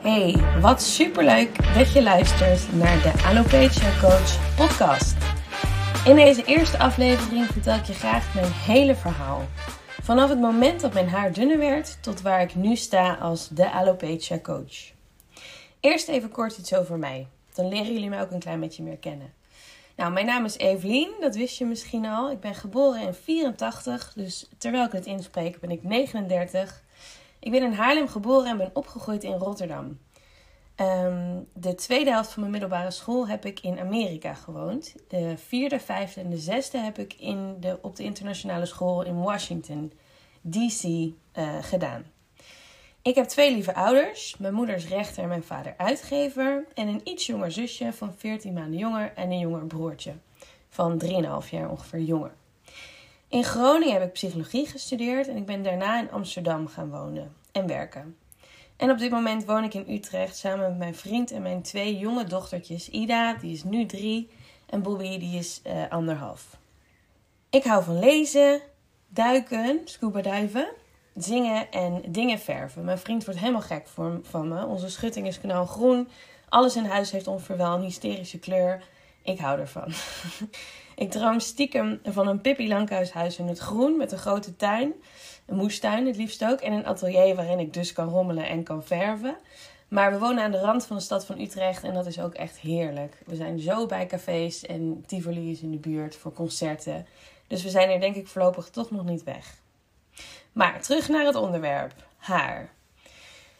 Hey, 0.00 0.60
wat 0.60 0.82
superleuk 0.82 1.74
dat 1.74 1.92
je 1.92 2.02
luistert 2.02 2.72
naar 2.72 3.02
de 3.02 3.22
Alopecia 3.24 4.00
Coach 4.00 4.56
podcast. 4.56 5.16
In 6.04 6.16
deze 6.16 6.44
eerste 6.44 6.78
aflevering 6.78 7.46
vertel 7.46 7.76
ik 7.76 7.84
je 7.84 7.92
graag 7.92 8.34
mijn 8.34 8.52
hele 8.52 8.94
verhaal. 8.94 9.42
Vanaf 10.02 10.28
het 10.28 10.40
moment 10.40 10.80
dat 10.80 10.92
mijn 10.92 11.08
haar 11.08 11.32
dunner 11.32 11.58
werd 11.58 12.02
tot 12.02 12.22
waar 12.22 12.42
ik 12.42 12.54
nu 12.54 12.76
sta 12.76 13.14
als 13.14 13.48
de 13.48 13.70
Alopecia 13.70 14.38
Coach. 14.38 14.92
Eerst 15.80 16.08
even 16.08 16.30
kort 16.30 16.58
iets 16.58 16.74
over 16.74 16.98
mij. 16.98 17.26
Dan 17.54 17.68
leren 17.68 17.92
jullie 17.92 18.08
mij 18.08 18.20
ook 18.20 18.30
een 18.30 18.38
klein 18.38 18.60
beetje 18.60 18.82
meer 18.82 18.98
kennen. 18.98 19.32
Nou, 19.96 20.12
mijn 20.12 20.26
naam 20.26 20.44
is 20.44 20.56
Evelien, 20.56 21.12
dat 21.20 21.34
wist 21.34 21.58
je 21.58 21.64
misschien 21.64 22.06
al. 22.06 22.30
Ik 22.30 22.40
ben 22.40 22.54
geboren 22.54 23.00
in 23.02 23.14
84, 23.14 24.12
dus 24.14 24.48
terwijl 24.58 24.84
ik 24.84 24.92
het 24.92 25.06
inspreek 25.06 25.60
ben 25.60 25.70
ik 25.70 25.82
39. 25.82 26.82
Ik 27.40 27.50
ben 27.50 27.62
in 27.62 27.72
Haarlem 27.72 28.08
geboren 28.08 28.50
en 28.50 28.56
ben 28.56 28.70
opgegroeid 28.72 29.24
in 29.24 29.38
Rotterdam. 29.38 29.98
Ehm, 30.74 31.38
de 31.54 31.74
tweede 31.74 32.10
helft 32.10 32.30
van 32.30 32.40
mijn 32.40 32.52
middelbare 32.52 32.90
school 32.90 33.28
heb 33.28 33.44
ik 33.44 33.60
in 33.60 33.78
Amerika 33.78 34.34
gewoond. 34.34 34.94
De 35.08 35.34
vierde, 35.36 35.80
vijfde 35.80 36.20
en 36.20 36.30
de 36.30 36.38
zesde 36.38 36.78
heb 36.78 36.98
ik 36.98 37.14
in 37.14 37.56
de, 37.60 37.78
op 37.82 37.96
de 37.96 38.02
internationale 38.02 38.66
school 38.66 39.02
in 39.02 39.22
Washington, 39.22 39.92
D.C. 40.50 40.84
Uh, 40.84 41.12
gedaan. 41.60 42.04
Ik 43.02 43.14
heb 43.14 43.26
twee 43.26 43.52
lieve 43.52 43.74
ouders. 43.74 44.36
Mijn 44.38 44.54
moeder 44.54 44.74
is 44.74 44.88
rechter 44.88 45.22
en 45.22 45.28
mijn 45.28 45.42
vader 45.42 45.74
uitgever. 45.76 46.66
En 46.74 46.88
een 46.88 47.00
iets 47.04 47.26
jonger 47.26 47.52
zusje 47.52 47.92
van 47.92 48.14
14 48.16 48.52
maanden 48.52 48.78
jonger 48.78 49.12
en 49.14 49.30
een 49.30 49.38
jonger 49.38 49.66
broertje 49.66 50.12
van 50.68 51.02
3,5 51.42 51.50
jaar 51.50 51.70
ongeveer 51.70 52.00
jonger. 52.00 52.34
In 53.28 53.44
Groningen 53.44 53.94
heb 53.94 54.02
ik 54.02 54.12
psychologie 54.12 54.66
gestudeerd 54.66 55.28
en 55.28 55.36
ik 55.36 55.46
ben 55.46 55.62
daarna 55.62 56.00
in 56.00 56.10
Amsterdam 56.10 56.68
gaan 56.68 56.90
wonen 56.90 57.34
en 57.52 57.66
werken. 57.66 58.16
En 58.76 58.90
op 58.90 58.98
dit 58.98 59.10
moment 59.10 59.44
woon 59.44 59.64
ik 59.64 59.74
in 59.74 59.94
Utrecht 59.94 60.36
samen 60.36 60.68
met 60.68 60.78
mijn 60.78 60.94
vriend 60.94 61.30
en 61.30 61.42
mijn 61.42 61.62
twee 61.62 61.98
jonge 61.98 62.24
dochtertjes. 62.24 62.88
Ida, 62.88 63.34
die 63.34 63.52
is 63.52 63.64
nu 63.64 63.86
drie, 63.86 64.30
en 64.66 64.82
Bobby, 64.82 65.18
die 65.18 65.38
is 65.38 65.60
uh, 65.66 65.90
anderhalf. 65.90 66.56
Ik 67.50 67.64
hou 67.64 67.84
van 67.84 67.98
lezen, 67.98 68.60
duiken, 69.08 69.80
scuba 69.84 70.22
duiven, 70.22 70.68
zingen 71.14 71.70
en 71.70 72.02
dingen 72.08 72.38
verven. 72.38 72.84
Mijn 72.84 72.98
vriend 72.98 73.24
wordt 73.24 73.40
helemaal 73.40 73.60
gek 73.60 73.88
van 74.22 74.48
me. 74.48 74.66
Onze 74.66 74.90
schutting 74.90 75.26
is 75.26 75.40
knalgroen. 75.40 76.08
Alles 76.48 76.76
in 76.76 76.84
huis 76.84 77.10
heeft 77.10 77.26
onverwel 77.26 77.74
een 77.74 77.82
hysterische 77.82 78.38
kleur. 78.38 78.82
Ik 79.22 79.38
hou 79.38 79.60
ervan. 79.60 79.92
ik 81.04 81.10
droom 81.10 81.40
stiekem 81.40 82.00
van 82.04 82.26
een 82.26 82.40
Pippi 82.40 82.68
Lankhuishuis 82.68 83.38
in 83.38 83.46
het 83.46 83.58
groen 83.58 83.96
met 83.96 84.12
een 84.12 84.18
grote 84.18 84.56
tuin. 84.56 84.92
Een 85.50 85.56
moestuin 85.56 86.06
het 86.06 86.16
liefst 86.16 86.44
ook. 86.44 86.60
En 86.60 86.72
een 86.72 86.86
atelier 86.86 87.34
waarin 87.34 87.58
ik 87.58 87.74
dus 87.74 87.92
kan 87.92 88.08
rommelen 88.08 88.48
en 88.48 88.62
kan 88.62 88.84
verven. 88.84 89.36
Maar 89.88 90.12
we 90.12 90.18
wonen 90.18 90.44
aan 90.44 90.50
de 90.50 90.60
rand 90.60 90.86
van 90.86 90.96
de 90.96 91.02
stad 91.02 91.26
van 91.26 91.40
Utrecht 91.40 91.82
en 91.82 91.94
dat 91.94 92.06
is 92.06 92.20
ook 92.20 92.34
echt 92.34 92.58
heerlijk. 92.58 93.22
We 93.26 93.36
zijn 93.36 93.58
zo 93.58 93.86
bij 93.86 94.06
cafés 94.06 94.66
en 94.66 95.04
Tivoli 95.06 95.50
is 95.50 95.60
in 95.60 95.70
de 95.70 95.76
buurt 95.78 96.16
voor 96.16 96.32
concerten. 96.32 97.06
Dus 97.46 97.62
we 97.62 97.70
zijn 97.70 97.90
er 97.90 98.00
denk 98.00 98.16
ik 98.16 98.26
voorlopig 98.28 98.68
toch 98.68 98.90
nog 98.90 99.04
niet 99.04 99.24
weg. 99.24 99.56
Maar 100.52 100.82
terug 100.82 101.08
naar 101.08 101.26
het 101.26 101.34
onderwerp: 101.34 101.92
haar. 102.16 102.70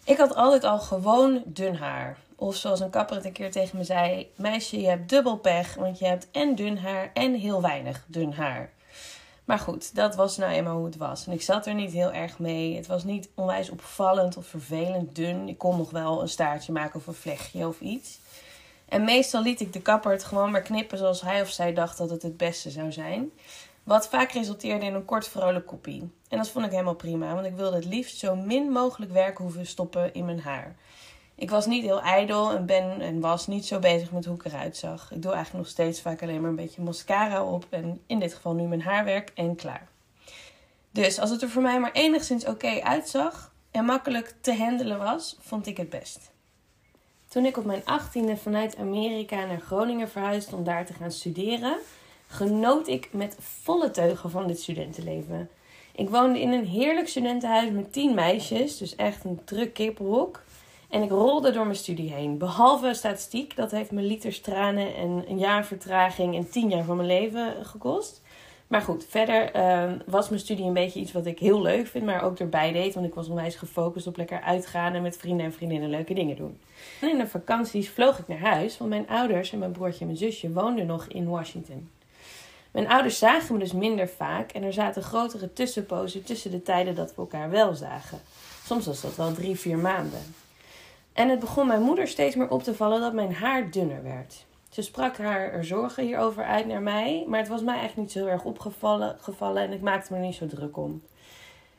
Ik 0.05 0.17
had 0.17 0.35
altijd 0.35 0.65
al 0.65 0.79
gewoon 0.79 1.43
dun 1.47 1.75
haar. 1.75 2.19
Of 2.37 2.57
zoals 2.57 2.81
een 2.81 2.91
kapper 2.91 3.17
het 3.17 3.25
een 3.25 3.33
keer 3.33 3.51
tegen 3.51 3.79
me 3.79 3.85
zei: 3.85 4.31
Meisje, 4.37 4.81
je 4.81 4.89
hebt 4.89 5.09
dubbel 5.09 5.37
pech, 5.37 5.75
want 5.75 5.99
je 5.99 6.07
hebt 6.07 6.29
en 6.31 6.55
dun 6.55 6.79
haar 6.79 7.11
en 7.15 7.35
heel 7.35 7.63
weinig 7.63 8.05
dun 8.07 8.33
haar. 8.33 8.71
Maar 9.51 9.59
goed, 9.59 9.95
dat 9.95 10.15
was 10.15 10.37
nou 10.37 10.53
eenmaal 10.53 10.77
hoe 10.77 10.84
het 10.84 10.97
was. 10.97 11.27
En 11.27 11.33
ik 11.33 11.43
zat 11.43 11.67
er 11.67 11.75
niet 11.75 11.93
heel 11.93 12.12
erg 12.12 12.39
mee. 12.39 12.77
Het 12.77 12.87
was 12.87 13.05
niet 13.05 13.29
onwijs 13.34 13.70
opvallend 13.70 14.37
of 14.37 14.47
vervelend 14.47 15.15
dun. 15.15 15.48
Ik 15.48 15.59
kon 15.59 15.77
nog 15.77 15.91
wel 15.91 16.20
een 16.20 16.29
staartje 16.29 16.73
maken 16.73 17.01
of 17.01 17.06
een 17.06 17.15
vlechtje 17.15 17.67
of 17.67 17.81
iets. 17.81 18.19
En 18.89 19.05
meestal 19.05 19.43
liet 19.43 19.61
ik 19.61 19.73
de 19.73 19.81
kapper 19.81 20.12
het 20.12 20.25
gewoon 20.25 20.51
maar 20.51 20.62
knippen 20.62 20.98
zoals 20.98 21.21
hij 21.21 21.41
of 21.41 21.48
zij 21.48 21.75
dacht 21.75 21.98
dat 21.98 22.11
het 22.11 22.23
het 22.23 22.37
beste 22.37 22.71
zou 22.71 22.93
zijn. 22.93 23.31
Wat 23.83 24.09
vaak 24.09 24.33
resulteerde 24.33 24.87
in 24.87 24.94
een 24.94 25.05
kort 25.05 25.28
vrolijk 25.28 25.67
kopie. 25.67 26.11
En 26.28 26.38
dat 26.38 26.49
vond 26.49 26.65
ik 26.65 26.71
helemaal 26.71 26.94
prima, 26.94 27.34
want 27.34 27.47
ik 27.47 27.56
wilde 27.56 27.77
het 27.77 27.84
liefst 27.84 28.19
zo 28.19 28.37
min 28.37 28.71
mogelijk 28.71 29.12
werk 29.12 29.38
hoeven 29.38 29.67
stoppen 29.67 30.15
in 30.15 30.25
mijn 30.25 30.41
haar. 30.41 30.77
Ik 31.41 31.51
was 31.51 31.67
niet 31.67 31.84
heel 31.84 32.01
ijdel 32.01 32.51
en 32.51 32.67
ben 32.67 33.01
en 33.01 33.21
was 33.21 33.47
niet 33.47 33.67
zo 33.67 33.78
bezig 33.78 34.12
met 34.12 34.25
hoe 34.25 34.34
ik 34.34 34.45
eruit 34.45 34.77
zag. 34.77 35.12
Ik 35.12 35.23
doe 35.23 35.33
eigenlijk 35.33 35.65
nog 35.65 35.73
steeds 35.73 36.01
vaak 36.01 36.23
alleen 36.23 36.41
maar 36.41 36.51
een 36.51 36.56
beetje 36.56 36.83
mascara 36.83 37.45
op 37.45 37.67
en 37.71 38.01
in 38.06 38.19
dit 38.19 38.34
geval 38.34 38.55
nu 38.55 38.62
mijn 38.62 38.83
haarwerk 38.83 39.31
en 39.34 39.56
klaar. 39.56 39.89
Dus 40.91 41.19
als 41.19 41.31
het 41.31 41.43
er 41.43 41.49
voor 41.49 41.62
mij 41.62 41.81
maar 41.81 41.93
enigszins 41.93 42.47
oké 42.47 42.83
uitzag 42.83 43.53
en 43.71 43.84
makkelijk 43.84 44.34
te 44.41 44.55
handelen 44.55 44.99
was, 44.99 45.37
vond 45.41 45.67
ik 45.67 45.77
het 45.77 45.91
best. 45.91 46.31
Toen 47.29 47.45
ik 47.45 47.56
op 47.56 47.65
mijn 47.65 47.84
achttiende 47.84 48.37
vanuit 48.37 48.77
Amerika 48.77 49.45
naar 49.45 49.61
Groningen 49.61 50.11
verhuisde 50.11 50.56
om 50.56 50.65
daar 50.65 50.87
te 50.87 50.93
gaan 50.93 51.12
studeren, 51.12 51.79
genoot 52.27 52.89
ik 52.89 53.09
met 53.12 53.37
volle 53.39 53.91
teugen 53.91 54.31
van 54.31 54.47
dit 54.47 54.61
studentenleven. 54.61 55.50
Ik 55.93 56.11
woonde 56.11 56.41
in 56.41 56.53
een 56.53 56.67
heerlijk 56.67 57.09
studentenhuis 57.09 57.71
met 57.71 57.93
tien 57.93 58.15
meisjes, 58.15 58.79
dus 58.79 58.97
echt 58.97 59.25
een 59.25 59.41
druk 59.45 59.75
kippenhok. 59.75 60.43
En 60.91 61.03
ik 61.03 61.11
rolde 61.11 61.51
door 61.51 61.65
mijn 61.65 61.77
studie 61.77 62.12
heen. 62.12 62.39
Behalve 62.39 62.95
statistiek, 62.95 63.56
dat 63.56 63.71
heeft 63.71 63.91
me 63.91 64.03
liters 64.03 64.41
tranen 64.41 64.95
en 64.95 65.25
een 65.28 65.39
jaar 65.39 65.65
vertraging 65.65 66.37
en 66.37 66.51
tien 66.51 66.69
jaar 66.69 66.84
van 66.84 66.97
mijn 66.97 67.09
leven 67.09 67.67
gekost. 67.67 68.23
Maar 68.67 68.83
goed, 68.83 69.06
verder 69.09 69.56
uh, 69.56 69.93
was 70.06 70.29
mijn 70.29 70.41
studie 70.41 70.65
een 70.65 70.73
beetje 70.73 71.00
iets 71.00 71.12
wat 71.12 71.27
ik 71.27 71.39
heel 71.39 71.62
leuk 71.62 71.87
vind, 71.87 72.05
maar 72.05 72.23
ook 72.23 72.39
erbij 72.39 72.73
deed. 72.73 72.95
Want 72.95 73.06
ik 73.06 73.15
was 73.15 73.29
onwijs 73.29 73.56
gefocust 73.56 74.06
op 74.06 74.17
lekker 74.17 74.41
uitgaan 74.41 74.95
en 74.95 75.03
met 75.03 75.17
vrienden 75.17 75.47
en 75.47 75.53
vriendinnen 75.53 75.91
leuke 75.91 76.15
dingen 76.15 76.37
doen. 76.37 76.59
En 77.00 77.11
in 77.11 77.19
de 77.19 77.27
vakanties 77.27 77.89
vloog 77.89 78.19
ik 78.19 78.29
naar 78.29 78.39
huis, 78.39 78.79
want 78.79 78.91
mijn 78.91 79.09
ouders 79.09 79.53
en 79.53 79.59
mijn 79.59 79.73
broertje 79.73 80.00
en 80.00 80.06
mijn 80.06 80.19
zusje 80.19 80.53
woonden 80.53 80.87
nog 80.87 81.06
in 81.06 81.29
Washington. 81.29 81.91
Mijn 82.71 82.89
ouders 82.89 83.19
zagen 83.19 83.55
me 83.55 83.61
dus 83.61 83.73
minder 83.73 84.09
vaak 84.09 84.53
en 84.53 84.62
er 84.62 84.73
zaten 84.73 85.03
grotere 85.03 85.53
tussenpozen 85.53 86.25
tussen 86.25 86.50
de 86.50 86.62
tijden 86.62 86.95
dat 86.95 87.11
we 87.11 87.21
elkaar 87.21 87.50
wel 87.50 87.75
zagen. 87.75 88.21
Soms 88.65 88.87
was 88.87 89.00
dat 89.00 89.17
wel 89.17 89.33
drie, 89.33 89.59
vier 89.59 89.79
maanden. 89.79 90.23
En 91.20 91.28
het 91.28 91.38
begon 91.38 91.66
mijn 91.66 91.82
moeder 91.82 92.08
steeds 92.08 92.36
meer 92.36 92.50
op 92.50 92.62
te 92.62 92.75
vallen 92.75 93.00
dat 93.00 93.12
mijn 93.12 93.34
haar 93.34 93.70
dunner 93.70 94.03
werd. 94.03 94.47
Ze 94.70 94.82
sprak 94.82 95.16
haar 95.16 95.64
zorgen 95.64 96.04
hierover 96.04 96.44
uit 96.44 96.66
naar 96.66 96.82
mij, 96.82 97.25
maar 97.26 97.38
het 97.38 97.48
was 97.48 97.62
mij 97.62 97.76
eigenlijk 97.76 98.08
niet 98.08 98.25
zo 98.25 98.26
erg 98.26 98.44
opgevallen 98.44 99.16
gevallen 99.19 99.62
en 99.62 99.72
ik 99.72 99.81
maakte 99.81 100.12
me 100.12 100.19
er 100.19 100.25
niet 100.25 100.34
zo 100.34 100.47
druk 100.47 100.76
om. 100.76 101.03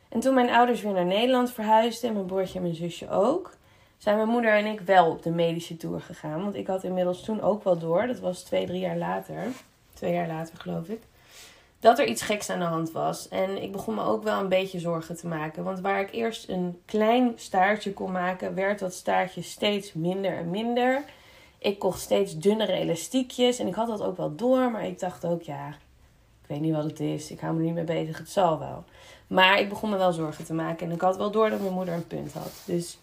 En 0.10 0.20
toen 0.20 0.34
mijn 0.34 0.50
ouders 0.50 0.82
weer 0.82 0.94
naar 0.94 1.06
Nederland 1.06 1.52
verhuisden 1.52 2.10
en 2.10 2.16
mijn 2.16 2.26
broertje 2.26 2.56
en 2.56 2.62
mijn 2.62 2.76
zusje 2.76 3.10
ook, 3.10 3.58
zijn 3.98 4.16
mijn 4.16 4.30
moeder 4.30 4.54
en 4.54 4.66
ik 4.66 4.82
wel 4.82 5.10
op 5.10 5.24
de 5.24 5.32
medische 5.32 5.78
tour 5.78 6.02
gegaan. 6.02 6.44
Want 6.44 6.56
ik 6.56 6.68
had 6.68 6.84
inmiddels 6.84 7.24
toen 7.24 7.42
ook 7.42 7.64
wel 7.64 7.78
door, 7.78 8.08
dat 8.08 8.20
was 8.20 8.44
twee, 8.44 8.66
drie 8.66 8.80
jaar 8.80 8.98
later, 8.98 9.48
twee 9.94 10.14
jaar 10.14 10.28
later 10.28 10.58
geloof 10.58 10.88
ik, 10.88 11.02
dat 11.82 12.00
er 12.00 12.08
iets 12.08 12.22
geks 12.22 12.50
aan 12.50 12.60
de 12.60 12.66
hand 12.66 12.92
was. 12.92 13.28
En 13.28 13.62
ik 13.64 13.72
begon 13.72 13.96
me 13.96 14.04
ook 14.04 14.24
wel 14.24 14.40
een 14.40 14.50
beetje 14.50 14.80
zorgen 14.80 15.18
te 15.18 15.28
maken. 15.28 15.64
Want 15.64 15.80
waar 15.80 16.02
ik 16.02 16.12
eerst 16.12 16.50
een 16.50 16.82
klein 16.86 17.34
staartje 17.36 17.94
kon 17.94 18.12
maken, 18.12 18.56
werd 18.56 18.80
dat 18.80 18.94
staartje 18.94 19.42
steeds 19.42 19.94
minder 19.94 20.38
en 20.38 20.50
minder. 20.50 21.04
Ik 21.58 21.80
kocht 21.80 22.00
steeds 22.00 22.38
dunnere 22.38 22.74
elastiekjes 22.74 23.60
en 23.60 23.68
ik 23.68 23.74
had 23.74 23.88
dat 23.88 24.02
ook 24.02 24.18
wel 24.18 24.36
door, 24.36 24.72
maar 24.72 24.86
ik 24.86 25.00
dacht 25.00 25.26
ook, 25.26 25.42
ja, 25.42 25.68
ik 26.42 26.48
weet 26.48 26.62
niet 26.62 26.76
wat 26.76 26.84
het 26.84 27.00
is. 27.00 27.32
Ik 27.32 27.40
hou 27.40 27.56
me 27.56 27.62
niet 27.64 27.74
mee 27.74 27.84
bezig, 27.84 28.18
het 28.18 28.30
zal 28.30 28.60
wel. 28.60 28.84
Maar 29.28 29.60
ik 29.60 29.70
begon 29.70 29.90
me 29.90 29.98
wel 29.98 30.14
zorgen 30.14 30.46
te 30.46 30.54
maken 30.54 30.88
en 30.88 30.94
ik 30.94 31.02
had 31.02 31.18
wel 31.18 31.32
door 31.32 31.50
dat 31.50 31.62
mijn 31.62 31.74
moeder 31.74 31.94
een 31.94 32.08
punt 32.08 32.34
had. 32.34 32.62
Dus 32.66 32.98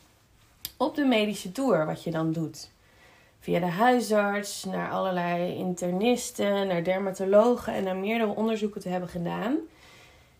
op 0.76 0.94
de 0.94 1.04
medische 1.04 1.52
tour, 1.52 1.86
wat 1.86 2.04
je 2.04 2.10
dan 2.10 2.32
doet 2.32 2.70
via 3.40 3.60
de 3.60 3.66
huisarts, 3.66 4.64
naar 4.64 4.90
allerlei 4.90 5.54
internisten, 5.54 6.66
naar 6.66 6.84
dermatologen 6.84 7.72
en 7.72 7.84
naar 7.84 7.96
meerdere 7.96 8.34
onderzoeken 8.34 8.80
te 8.80 8.88
hebben 8.88 9.08
gedaan. 9.08 9.58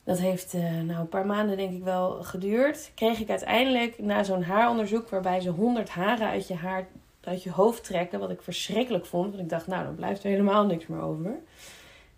Dat 0.04 0.18
heeft 0.18 0.54
uh, 0.54 0.62
nou, 0.62 1.00
een 1.00 1.08
paar 1.08 1.26
maanden 1.26 1.56
denk 1.56 1.72
ik 1.72 1.82
wel 1.82 2.22
geduurd. 2.22 2.90
Kreeg 2.94 3.20
ik 3.20 3.30
uiteindelijk 3.30 3.98
na 3.98 4.22
zo'n 4.22 4.42
haaronderzoek 4.42 5.08
waarbij 5.08 5.40
ze 5.40 5.50
100 5.50 5.88
haren 5.88 6.28
uit 6.28 6.48
je, 6.48 6.54
haar, 6.54 6.86
uit 7.20 7.42
je 7.42 7.50
hoofd 7.50 7.84
trekken. 7.84 8.20
Wat 8.20 8.30
ik 8.30 8.42
verschrikkelijk 8.42 9.06
vond. 9.06 9.30
Want 9.30 9.42
ik 9.42 9.48
dacht, 9.48 9.66
nou 9.66 9.84
dan 9.84 9.94
blijft 9.94 10.24
er 10.24 10.30
helemaal 10.30 10.66
niks 10.66 10.86
meer 10.86 11.00
over. 11.00 11.34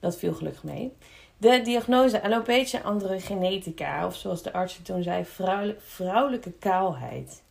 Dat 0.00 0.18
viel 0.18 0.34
gelukkig 0.34 0.64
mee. 0.64 0.92
De 1.36 1.60
diagnose 1.62 2.22
alopecia 2.22 2.80
androgenetica, 2.80 4.06
of 4.06 4.16
zoals 4.16 4.42
de 4.42 4.52
arts 4.52 4.80
toen 4.82 5.02
zei, 5.02 5.24
vrouwelijke 5.78 6.52
kaalheid. 6.52 7.42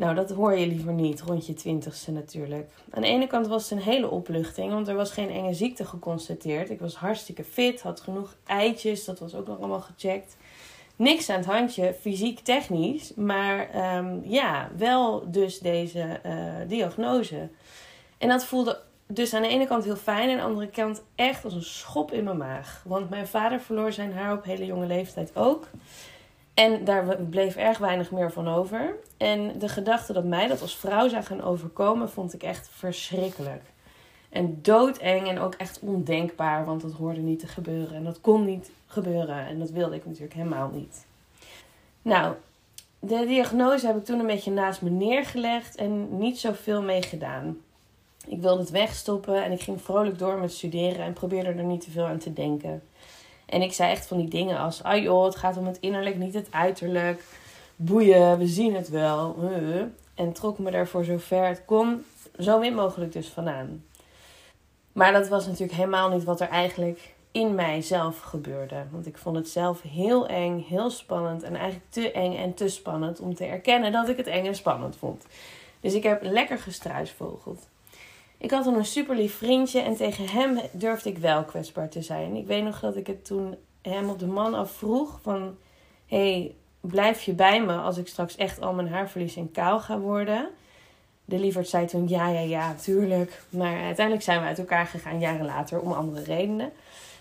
Nou, 0.00 0.14
dat 0.14 0.30
hoor 0.30 0.56
je 0.56 0.66
liever 0.66 0.92
niet, 0.92 1.20
rond 1.20 1.46
je 1.46 1.54
twintigste 1.54 2.12
natuurlijk. 2.12 2.70
Aan 2.90 3.02
de 3.02 3.08
ene 3.08 3.26
kant 3.26 3.46
was 3.46 3.70
het 3.70 3.78
een 3.78 3.84
hele 3.84 4.10
opluchting, 4.10 4.72
want 4.72 4.88
er 4.88 4.94
was 4.94 5.12
geen 5.12 5.30
enge 5.30 5.54
ziekte 5.54 5.84
geconstateerd. 5.84 6.70
Ik 6.70 6.80
was 6.80 6.94
hartstikke 6.94 7.44
fit, 7.44 7.82
had 7.82 8.00
genoeg 8.00 8.36
eitjes, 8.46 9.04
dat 9.04 9.18
was 9.18 9.34
ook 9.34 9.46
nog 9.46 9.58
allemaal 9.58 9.80
gecheckt. 9.80 10.36
Niks 10.96 11.30
aan 11.30 11.36
het 11.36 11.46
handje, 11.46 11.94
fysiek, 12.00 12.38
technisch, 12.38 13.14
maar 13.14 13.70
ehm, 13.70 14.18
ja, 14.22 14.70
wel 14.76 15.30
dus 15.30 15.58
deze 15.58 16.20
uh, 16.26 16.32
diagnose. 16.68 17.48
En 18.18 18.28
dat 18.28 18.44
voelde 18.44 18.80
dus 19.06 19.34
aan 19.34 19.42
de 19.42 19.48
ene 19.48 19.66
kant 19.66 19.84
heel 19.84 19.96
fijn 19.96 20.28
en 20.28 20.30
aan 20.30 20.36
de 20.36 20.42
andere 20.42 20.70
kant 20.70 21.02
echt 21.14 21.44
als 21.44 21.54
een 21.54 21.62
schop 21.62 22.12
in 22.12 22.24
mijn 22.24 22.36
maag. 22.36 22.82
Want 22.86 23.10
mijn 23.10 23.26
vader 23.26 23.60
verloor 23.60 23.92
zijn 23.92 24.12
haar 24.12 24.32
op 24.32 24.44
hele 24.44 24.66
jonge 24.66 24.86
leeftijd 24.86 25.36
ook. 25.36 25.68
En 26.60 26.84
daar 26.84 27.16
bleef 27.16 27.56
erg 27.56 27.78
weinig 27.78 28.10
meer 28.10 28.32
van 28.32 28.48
over. 28.48 28.94
En 29.16 29.58
de 29.58 29.68
gedachte 29.68 30.12
dat 30.12 30.24
mij 30.24 30.46
dat 30.46 30.60
als 30.60 30.76
vrouw 30.76 31.08
zou 31.08 31.22
gaan 31.22 31.42
overkomen, 31.42 32.10
vond 32.10 32.34
ik 32.34 32.42
echt 32.42 32.68
verschrikkelijk. 32.72 33.62
En 34.28 34.58
doodeng 34.62 35.28
en 35.28 35.38
ook 35.38 35.54
echt 35.54 35.78
ondenkbaar, 35.80 36.64
want 36.64 36.80
dat 36.80 36.92
hoorde 36.92 37.20
niet 37.20 37.38
te 37.38 37.46
gebeuren. 37.46 37.96
En 37.96 38.04
dat 38.04 38.20
kon 38.20 38.44
niet 38.44 38.70
gebeuren. 38.86 39.46
En 39.46 39.58
dat 39.58 39.70
wilde 39.70 39.94
ik 39.94 40.06
natuurlijk 40.06 40.34
helemaal 40.34 40.70
niet. 40.72 41.06
Nou, 42.02 42.34
de 42.98 43.24
diagnose 43.26 43.86
heb 43.86 43.96
ik 43.96 44.04
toen 44.04 44.20
een 44.20 44.26
beetje 44.26 44.50
naast 44.50 44.82
me 44.82 44.90
neergelegd 44.90 45.76
en 45.76 46.18
niet 46.18 46.38
zoveel 46.38 46.82
mee 46.82 47.02
gedaan. 47.02 47.58
Ik 48.26 48.40
wilde 48.40 48.60
het 48.60 48.70
wegstoppen 48.70 49.44
en 49.44 49.52
ik 49.52 49.60
ging 49.60 49.82
vrolijk 49.82 50.18
door 50.18 50.38
met 50.38 50.52
studeren 50.52 51.04
en 51.04 51.12
probeerde 51.12 51.48
er 51.48 51.64
niet 51.64 51.84
te 51.84 51.90
veel 51.90 52.06
aan 52.06 52.18
te 52.18 52.32
denken. 52.32 52.82
En 53.50 53.62
ik 53.62 53.72
zei 53.72 53.90
echt 53.90 54.06
van 54.06 54.18
die 54.18 54.28
dingen 54.28 54.58
als: 54.58 54.82
ah 54.82 55.02
joh, 55.02 55.24
het 55.24 55.36
gaat 55.36 55.56
om 55.56 55.66
het 55.66 55.78
innerlijk, 55.80 56.16
niet 56.16 56.34
het 56.34 56.48
uiterlijk. 56.50 57.24
Boeien, 57.76 58.38
we 58.38 58.46
zien 58.46 58.74
het 58.74 58.88
wel. 58.88 59.36
En 60.14 60.32
trok 60.32 60.58
me 60.58 60.70
er 60.70 60.88
voor 60.88 61.04
zover 61.04 61.46
het 61.46 61.62
kon 61.64 62.04
zo 62.38 62.58
min 62.58 62.74
mogelijk 62.74 63.12
dus 63.12 63.28
vandaan. 63.28 63.84
Maar 64.92 65.12
dat 65.12 65.28
was 65.28 65.46
natuurlijk 65.46 65.72
helemaal 65.72 66.08
niet 66.10 66.24
wat 66.24 66.40
er 66.40 66.48
eigenlijk 66.48 67.14
in 67.30 67.54
mijzelf 67.54 68.20
gebeurde. 68.20 68.84
Want 68.90 69.06
ik 69.06 69.18
vond 69.18 69.36
het 69.36 69.48
zelf 69.48 69.82
heel 69.82 70.28
eng, 70.28 70.64
heel 70.68 70.90
spannend 70.90 71.42
en 71.42 71.54
eigenlijk 71.54 71.90
te 71.90 72.12
eng 72.12 72.36
en 72.36 72.54
te 72.54 72.68
spannend 72.68 73.20
om 73.20 73.34
te 73.34 73.44
erkennen 73.44 73.92
dat 73.92 74.08
ik 74.08 74.16
het 74.16 74.26
eng 74.26 74.46
en 74.46 74.54
spannend 74.54 74.96
vond. 74.96 75.26
Dus 75.80 75.94
ik 75.94 76.02
heb 76.02 76.22
lekker 76.22 76.58
gestruisvogeld. 76.58 77.68
Ik 78.40 78.50
had 78.50 78.64
dan 78.64 78.74
een 78.74 78.84
super 78.84 79.16
lief 79.16 79.34
vriendje 79.34 79.80
en 79.80 79.96
tegen 79.96 80.28
hem 80.28 80.60
durfde 80.72 81.08
ik 81.08 81.18
wel 81.18 81.44
kwetsbaar 81.44 81.88
te 81.88 82.02
zijn. 82.02 82.36
Ik 82.36 82.46
weet 82.46 82.64
nog 82.64 82.80
dat 82.80 82.96
ik 82.96 83.06
het 83.06 83.24
toen 83.24 83.56
hem 83.82 84.10
op 84.10 84.18
de 84.18 84.26
man 84.26 84.54
afvroeg 84.54 85.18
van... 85.22 85.56
hey, 86.06 86.54
blijf 86.80 87.22
je 87.22 87.32
bij 87.32 87.62
me 87.62 87.76
als 87.76 87.96
ik 87.96 88.08
straks 88.08 88.36
echt 88.36 88.60
al 88.60 88.72
mijn 88.72 88.88
haar 88.88 89.08
verlies 89.10 89.36
en 89.36 89.52
kaal 89.52 89.80
ga 89.80 89.98
worden? 89.98 90.48
De 91.24 91.38
lieverd 91.38 91.68
zei 91.68 91.86
toen 91.86 92.08
ja, 92.08 92.28
ja, 92.28 92.40
ja, 92.40 92.74
tuurlijk. 92.74 93.42
Maar 93.48 93.82
uiteindelijk 93.82 94.24
zijn 94.24 94.40
we 94.40 94.46
uit 94.46 94.58
elkaar 94.58 94.86
gegaan 94.86 95.20
jaren 95.20 95.46
later 95.46 95.80
om 95.80 95.92
andere 95.92 96.24
redenen. 96.24 96.72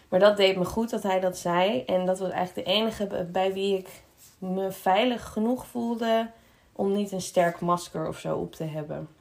Maar 0.09 0.19
dat 0.19 0.37
deed 0.37 0.57
me 0.57 0.65
goed 0.65 0.89
dat 0.89 1.03
hij 1.03 1.19
dat 1.19 1.37
zei. 1.37 1.83
En 1.85 2.05
dat 2.05 2.19
was 2.19 2.29
eigenlijk 2.29 2.67
de 2.67 2.73
enige 2.73 3.27
bij 3.31 3.53
wie 3.53 3.77
ik 3.77 3.89
me 4.37 4.71
veilig 4.71 5.27
genoeg 5.27 5.65
voelde 5.67 6.29
om 6.71 6.91
niet 6.91 7.11
een 7.11 7.21
sterk 7.21 7.59
masker 7.59 8.07
of 8.07 8.19
zo 8.19 8.37
op 8.37 8.55
te 8.55 8.63
hebben. 8.63 9.18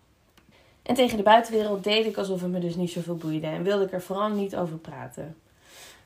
En 0.88 0.94
tegen 0.94 1.16
de 1.16 1.22
buitenwereld 1.22 1.84
deed 1.84 2.06
ik 2.06 2.16
alsof 2.16 2.40
het 2.40 2.50
me 2.50 2.58
dus 2.58 2.74
niet 2.74 2.90
zoveel 2.90 3.16
boeide 3.16 3.46
en 3.46 3.62
wilde 3.62 3.84
ik 3.84 3.92
er 3.92 4.02
vooral 4.02 4.28
niet 4.28 4.56
over 4.56 4.76
praten. 4.76 5.36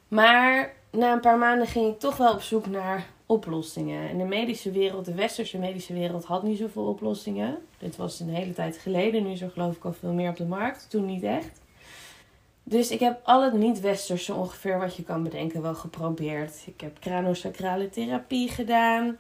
Maar 0.09 0.73
na 0.91 1.13
een 1.13 1.21
paar 1.21 1.39
maanden 1.39 1.67
ging 1.67 1.93
ik 1.93 1.99
toch 1.99 2.17
wel 2.17 2.33
op 2.33 2.41
zoek 2.41 2.67
naar 2.67 3.07
oplossingen. 3.27 4.09
En 4.09 4.19
de 4.19 4.25
medische 4.25 4.71
wereld, 4.71 5.05
de 5.05 5.15
westerse 5.15 5.59
medische 5.59 5.93
wereld, 5.93 6.25
had 6.25 6.43
niet 6.43 6.59
zoveel 6.59 6.85
oplossingen. 6.85 7.59
Dit 7.79 7.97
was 7.97 8.21
een 8.21 8.29
hele 8.29 8.53
tijd 8.53 8.77
geleden. 8.77 9.23
Nu 9.23 9.31
is 9.31 9.41
er 9.41 9.51
geloof 9.51 9.77
ik 9.77 9.85
al 9.85 9.93
veel 9.93 10.13
meer 10.13 10.31
op 10.31 10.37
de 10.37 10.45
markt. 10.45 10.87
Toen 10.91 11.07
niet 11.07 11.23
echt. 11.23 11.61
Dus 12.63 12.91
ik 12.91 13.01
heb 13.01 13.21
al 13.23 13.43
het 13.45 13.53
niet-westerse 13.53 14.35
ongeveer 14.35 14.79
wat 14.79 14.97
je 14.97 15.03
kan 15.03 15.23
bedenken 15.23 15.63
wel 15.63 15.75
geprobeerd. 15.75 16.63
Ik 16.67 16.81
heb 16.81 17.01
kranosacrale 17.01 17.89
therapie 17.89 18.49
gedaan. 18.49 19.17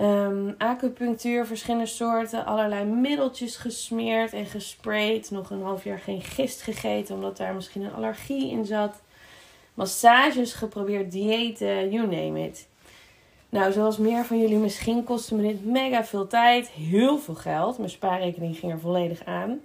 Um, 0.00 0.54
acupunctuur, 0.58 1.46
verschillende 1.46 1.86
soorten, 1.86 2.44
allerlei 2.44 2.84
middeltjes 2.84 3.56
gesmeerd 3.56 4.32
en 4.32 4.46
gesprayed. 4.46 5.30
Nog 5.30 5.50
een 5.50 5.62
half 5.62 5.84
jaar 5.84 5.98
geen 5.98 6.22
gist 6.22 6.62
gegeten, 6.62 7.14
omdat 7.14 7.36
daar 7.36 7.54
misschien 7.54 7.82
een 7.82 7.94
allergie 7.94 8.50
in 8.50 8.64
zat. 8.64 9.00
Massages 9.74 10.52
geprobeerd, 10.52 11.12
diëten, 11.12 11.90
you 11.90 12.06
name 12.06 12.44
it. 12.44 12.68
Nou, 13.48 13.72
zoals 13.72 13.98
meer 13.98 14.24
van 14.24 14.38
jullie 14.38 14.58
misschien 14.58 15.04
kostte 15.04 15.34
me 15.34 15.42
dit 15.42 15.64
mega 15.64 16.04
veel 16.04 16.26
tijd, 16.26 16.68
heel 16.68 17.18
veel 17.18 17.34
geld. 17.34 17.78
Mijn 17.78 17.90
spaarrekening 17.90 18.58
ging 18.58 18.72
er 18.72 18.80
volledig 18.80 19.24
aan. 19.24 19.60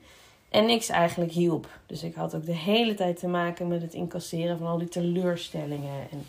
En 0.50 0.66
niks 0.66 0.90
eigenlijk 0.90 1.32
hielp. 1.32 1.68
Dus 1.86 2.04
ik 2.04 2.16
had 2.16 2.36
ook 2.36 2.46
de 2.46 2.56
hele 2.56 2.94
tijd 2.94 3.20
te 3.20 3.28
maken 3.28 3.68
met 3.68 3.82
het 3.82 3.94
incasseren 3.94 4.58
van 4.58 4.68
al 4.68 4.78
die 4.78 4.88
teleurstellingen. 4.88 6.08
En 6.12 6.26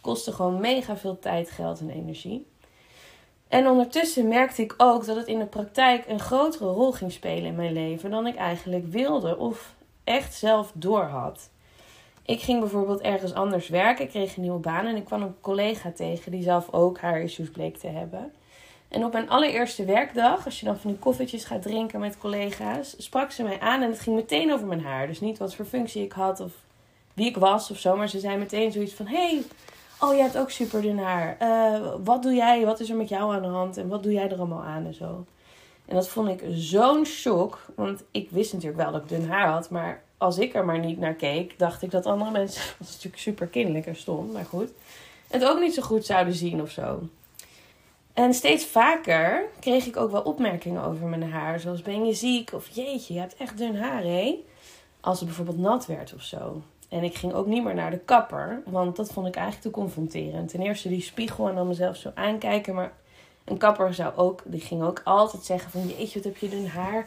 kostte 0.00 0.32
gewoon 0.32 0.60
mega 0.60 0.96
veel 0.96 1.18
tijd, 1.18 1.50
geld 1.50 1.80
en 1.80 1.90
energie. 1.90 2.46
En 3.52 3.66
ondertussen 3.66 4.28
merkte 4.28 4.62
ik 4.62 4.74
ook 4.76 5.06
dat 5.06 5.16
het 5.16 5.26
in 5.26 5.38
de 5.38 5.46
praktijk 5.46 6.04
een 6.08 6.20
grotere 6.20 6.70
rol 6.70 6.92
ging 6.92 7.12
spelen 7.12 7.44
in 7.44 7.54
mijn 7.54 7.72
leven 7.72 8.10
dan 8.10 8.26
ik 8.26 8.36
eigenlijk 8.36 8.86
wilde 8.86 9.38
of 9.38 9.74
echt 10.04 10.34
zelf 10.34 10.70
doorhad. 10.74 11.50
Ik 12.22 12.40
ging 12.40 12.60
bijvoorbeeld 12.60 13.00
ergens 13.00 13.34
anders 13.34 13.68
werken, 13.68 14.04
ik 14.04 14.10
kreeg 14.10 14.36
een 14.36 14.42
nieuwe 14.42 14.58
baan 14.58 14.86
en 14.86 14.96
ik 14.96 15.04
kwam 15.04 15.22
een 15.22 15.40
collega 15.40 15.90
tegen 15.90 16.30
die 16.30 16.42
zelf 16.42 16.72
ook 16.72 16.98
haar 16.98 17.20
issues 17.20 17.50
bleek 17.50 17.76
te 17.76 17.86
hebben. 17.86 18.32
En 18.88 19.04
op 19.04 19.12
mijn 19.12 19.30
allereerste 19.30 19.84
werkdag, 19.84 20.44
als 20.44 20.60
je 20.60 20.66
dan 20.66 20.78
van 20.78 20.90
die 20.90 21.00
koffietjes 21.00 21.44
gaat 21.44 21.62
drinken 21.62 22.00
met 22.00 22.18
collega's, 22.18 22.94
sprak 22.98 23.30
ze 23.30 23.42
mij 23.42 23.60
aan 23.60 23.82
en 23.82 23.90
het 23.90 24.00
ging 24.00 24.16
meteen 24.16 24.52
over 24.52 24.66
mijn 24.66 24.84
haar. 24.84 25.06
Dus 25.06 25.20
niet 25.20 25.38
wat 25.38 25.54
voor 25.54 25.64
functie 25.64 26.04
ik 26.04 26.12
had 26.12 26.40
of 26.40 26.52
wie 27.14 27.28
ik 27.28 27.36
was 27.36 27.70
of 27.70 27.78
zo, 27.78 27.96
maar 27.96 28.08
ze 28.08 28.20
zei 28.20 28.36
meteen 28.36 28.72
zoiets 28.72 28.94
van: 28.94 29.06
Hey, 29.06 29.42
Oh, 30.04 30.12
jij 30.12 30.22
hebt 30.22 30.38
ook 30.38 30.50
super 30.50 30.82
dun 30.82 30.98
haar. 30.98 31.36
Uh, 31.42 31.94
wat 32.04 32.22
doe 32.22 32.34
jij? 32.34 32.64
Wat 32.64 32.80
is 32.80 32.90
er 32.90 32.96
met 32.96 33.08
jou 33.08 33.34
aan 33.34 33.42
de 33.42 33.48
hand? 33.48 33.76
En 33.76 33.88
wat 33.88 34.02
doe 34.02 34.12
jij 34.12 34.30
er 34.30 34.36
allemaal 34.36 34.62
aan 34.62 34.86
en 34.86 34.94
zo? 34.94 35.24
En 35.86 35.94
dat 35.94 36.08
vond 36.08 36.28
ik 36.28 36.44
zo'n 36.50 37.04
shock. 37.04 37.66
Want 37.76 38.02
ik 38.10 38.30
wist 38.30 38.52
natuurlijk 38.52 38.82
wel 38.82 38.92
dat 38.92 39.02
ik 39.02 39.08
dun 39.08 39.28
haar 39.28 39.48
had. 39.48 39.70
Maar 39.70 40.02
als 40.18 40.38
ik 40.38 40.54
er 40.54 40.64
maar 40.64 40.78
niet 40.78 40.98
naar 40.98 41.14
keek, 41.14 41.58
dacht 41.58 41.82
ik 41.82 41.90
dat 41.90 42.06
andere 42.06 42.30
mensen. 42.30 42.62
Dat 42.78 42.88
is 42.88 42.94
natuurlijk 42.94 43.22
super 43.22 43.46
kinderlijk 43.46 43.86
en 43.86 43.96
stom, 43.96 44.32
maar 44.32 44.44
goed. 44.44 44.70
Het 45.28 45.44
ook 45.44 45.60
niet 45.60 45.74
zo 45.74 45.82
goed 45.82 46.06
zouden 46.06 46.34
zien 46.34 46.62
of 46.62 46.70
zo. 46.70 47.08
En 48.12 48.34
steeds 48.34 48.64
vaker 48.64 49.44
kreeg 49.60 49.86
ik 49.86 49.96
ook 49.96 50.10
wel 50.10 50.22
opmerkingen 50.22 50.84
over 50.84 51.06
mijn 51.06 51.30
haar. 51.30 51.60
Zoals 51.60 51.82
ben 51.82 52.04
je 52.04 52.14
ziek? 52.14 52.52
Of 52.52 52.68
jeetje, 52.68 53.14
je 53.14 53.20
hebt 53.20 53.36
echt 53.36 53.58
dun 53.58 53.76
haar, 53.76 54.02
hé? 54.02 54.44
Als 55.00 55.18
het 55.18 55.28
bijvoorbeeld 55.28 55.58
nat 55.58 55.86
werd 55.86 56.14
of 56.14 56.22
zo. 56.22 56.62
En 56.92 57.02
ik 57.02 57.14
ging 57.14 57.32
ook 57.32 57.46
niet 57.46 57.64
meer 57.64 57.74
naar 57.74 57.90
de 57.90 57.98
kapper, 57.98 58.62
want 58.66 58.96
dat 58.96 59.12
vond 59.12 59.26
ik 59.26 59.34
eigenlijk 59.34 59.64
te 59.64 59.80
confronterend. 59.80 60.48
Ten 60.50 60.60
eerste 60.60 60.88
die 60.88 61.00
spiegel 61.00 61.48
en 61.48 61.54
dan 61.54 61.66
mezelf 61.66 61.96
zo 61.96 62.10
aankijken. 62.14 62.74
Maar 62.74 62.92
een 63.44 63.56
kapper 63.56 63.94
zou 63.94 64.16
ook, 64.16 64.42
die 64.44 64.60
ging 64.60 64.82
ook 64.82 65.00
altijd 65.04 65.44
zeggen 65.44 65.70
van 65.70 65.86
jeetje, 65.86 66.14
wat 66.14 66.24
heb 66.24 66.36
je 66.36 66.48
dun 66.48 66.66
haar. 66.66 67.06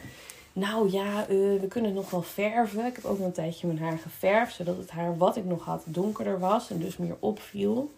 Nou 0.53 0.91
ja, 0.91 1.21
uh, 1.29 1.59
we 1.59 1.65
kunnen 1.67 1.91
het 1.91 1.99
nog 1.99 2.09
wel 2.09 2.21
verven. 2.21 2.85
Ik 2.85 2.95
heb 2.95 3.05
ook 3.05 3.17
nog 3.17 3.27
een 3.27 3.33
tijdje 3.33 3.67
mijn 3.67 3.79
haar 3.79 3.97
geverfd, 3.97 4.55
zodat 4.55 4.77
het 4.77 4.89
haar 4.89 5.17
wat 5.17 5.35
ik 5.35 5.45
nog 5.45 5.65
had 5.65 5.83
donkerder 5.85 6.39
was 6.39 6.69
en 6.69 6.79
dus 6.79 6.97
meer 6.97 7.17
opviel. 7.19 7.91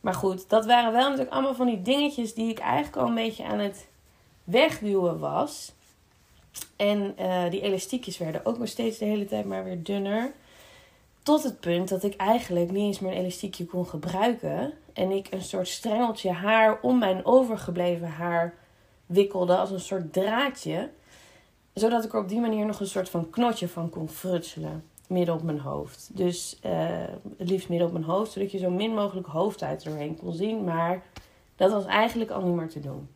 Maar 0.00 0.14
goed, 0.14 0.48
dat 0.48 0.66
waren 0.66 0.92
wel 0.92 1.08
natuurlijk 1.08 1.34
allemaal 1.34 1.54
van 1.54 1.66
die 1.66 1.82
dingetjes 1.82 2.34
die 2.34 2.50
ik 2.50 2.58
eigenlijk 2.58 2.96
al 2.96 3.06
een 3.06 3.14
beetje 3.14 3.44
aan 3.44 3.58
het 3.58 3.86
wegduwen 4.44 5.18
was. 5.18 5.72
En 6.76 7.14
uh, 7.20 7.50
die 7.50 7.60
elastiekjes 7.60 8.18
werden 8.18 8.46
ook 8.46 8.58
maar 8.58 8.68
steeds 8.68 8.98
de 8.98 9.04
hele 9.04 9.24
tijd 9.24 9.44
maar 9.44 9.64
weer 9.64 9.82
dunner. 9.82 10.32
Tot 11.28 11.42
het 11.42 11.60
punt 11.60 11.88
dat 11.88 12.02
ik 12.02 12.16
eigenlijk 12.16 12.70
niet 12.70 12.82
eens 12.82 12.98
meer 12.98 13.12
een 13.12 13.18
elastiekje 13.18 13.66
kon 13.66 13.86
gebruiken. 13.86 14.72
En 14.92 15.10
ik 15.10 15.26
een 15.30 15.42
soort 15.42 15.68
strengeltje 15.68 16.30
haar 16.30 16.78
om 16.82 16.98
mijn 16.98 17.24
overgebleven 17.24 18.08
haar 18.08 18.54
wikkelde 19.06 19.56
als 19.56 19.70
een 19.70 19.80
soort 19.80 20.12
draadje. 20.12 20.90
Zodat 21.74 22.04
ik 22.04 22.12
er 22.12 22.20
op 22.20 22.28
die 22.28 22.40
manier 22.40 22.66
nog 22.66 22.80
een 22.80 22.86
soort 22.86 23.08
van 23.08 23.30
knotje 23.30 23.68
van 23.68 23.90
kon 23.90 24.08
frutselen. 24.08 24.84
Midden 25.06 25.34
op 25.34 25.42
mijn 25.42 25.58
hoofd. 25.58 26.10
Dus 26.12 26.58
uh, 26.66 26.72
het 27.36 27.48
liefst 27.48 27.68
midden 27.68 27.86
op 27.86 27.92
mijn 27.92 28.04
hoofd. 28.04 28.32
Zodat 28.32 28.52
je 28.52 28.58
zo 28.58 28.70
min 28.70 28.94
mogelijk 28.94 29.26
hoofdhuid 29.26 29.84
doorheen 29.84 30.16
kon 30.16 30.32
zien. 30.32 30.64
Maar 30.64 31.02
dat 31.56 31.72
was 31.72 31.84
eigenlijk 31.84 32.30
al 32.30 32.42
niet 32.42 32.56
meer 32.56 32.68
te 32.68 32.80
doen. 32.80 33.08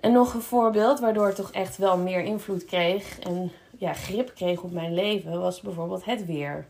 En 0.00 0.12
nog 0.12 0.34
een 0.34 0.42
voorbeeld 0.42 1.00
waardoor 1.00 1.26
het 1.26 1.36
toch 1.36 1.50
echt 1.50 1.76
wel 1.76 1.96
meer 1.96 2.20
invloed 2.20 2.64
kreeg. 2.64 3.18
En 3.18 3.52
ja, 3.78 3.92
grip 3.92 4.32
kreeg 4.34 4.62
op 4.62 4.72
mijn 4.72 4.94
leven. 4.94 5.40
Was 5.40 5.60
bijvoorbeeld 5.60 6.04
het 6.04 6.26
weer. 6.26 6.66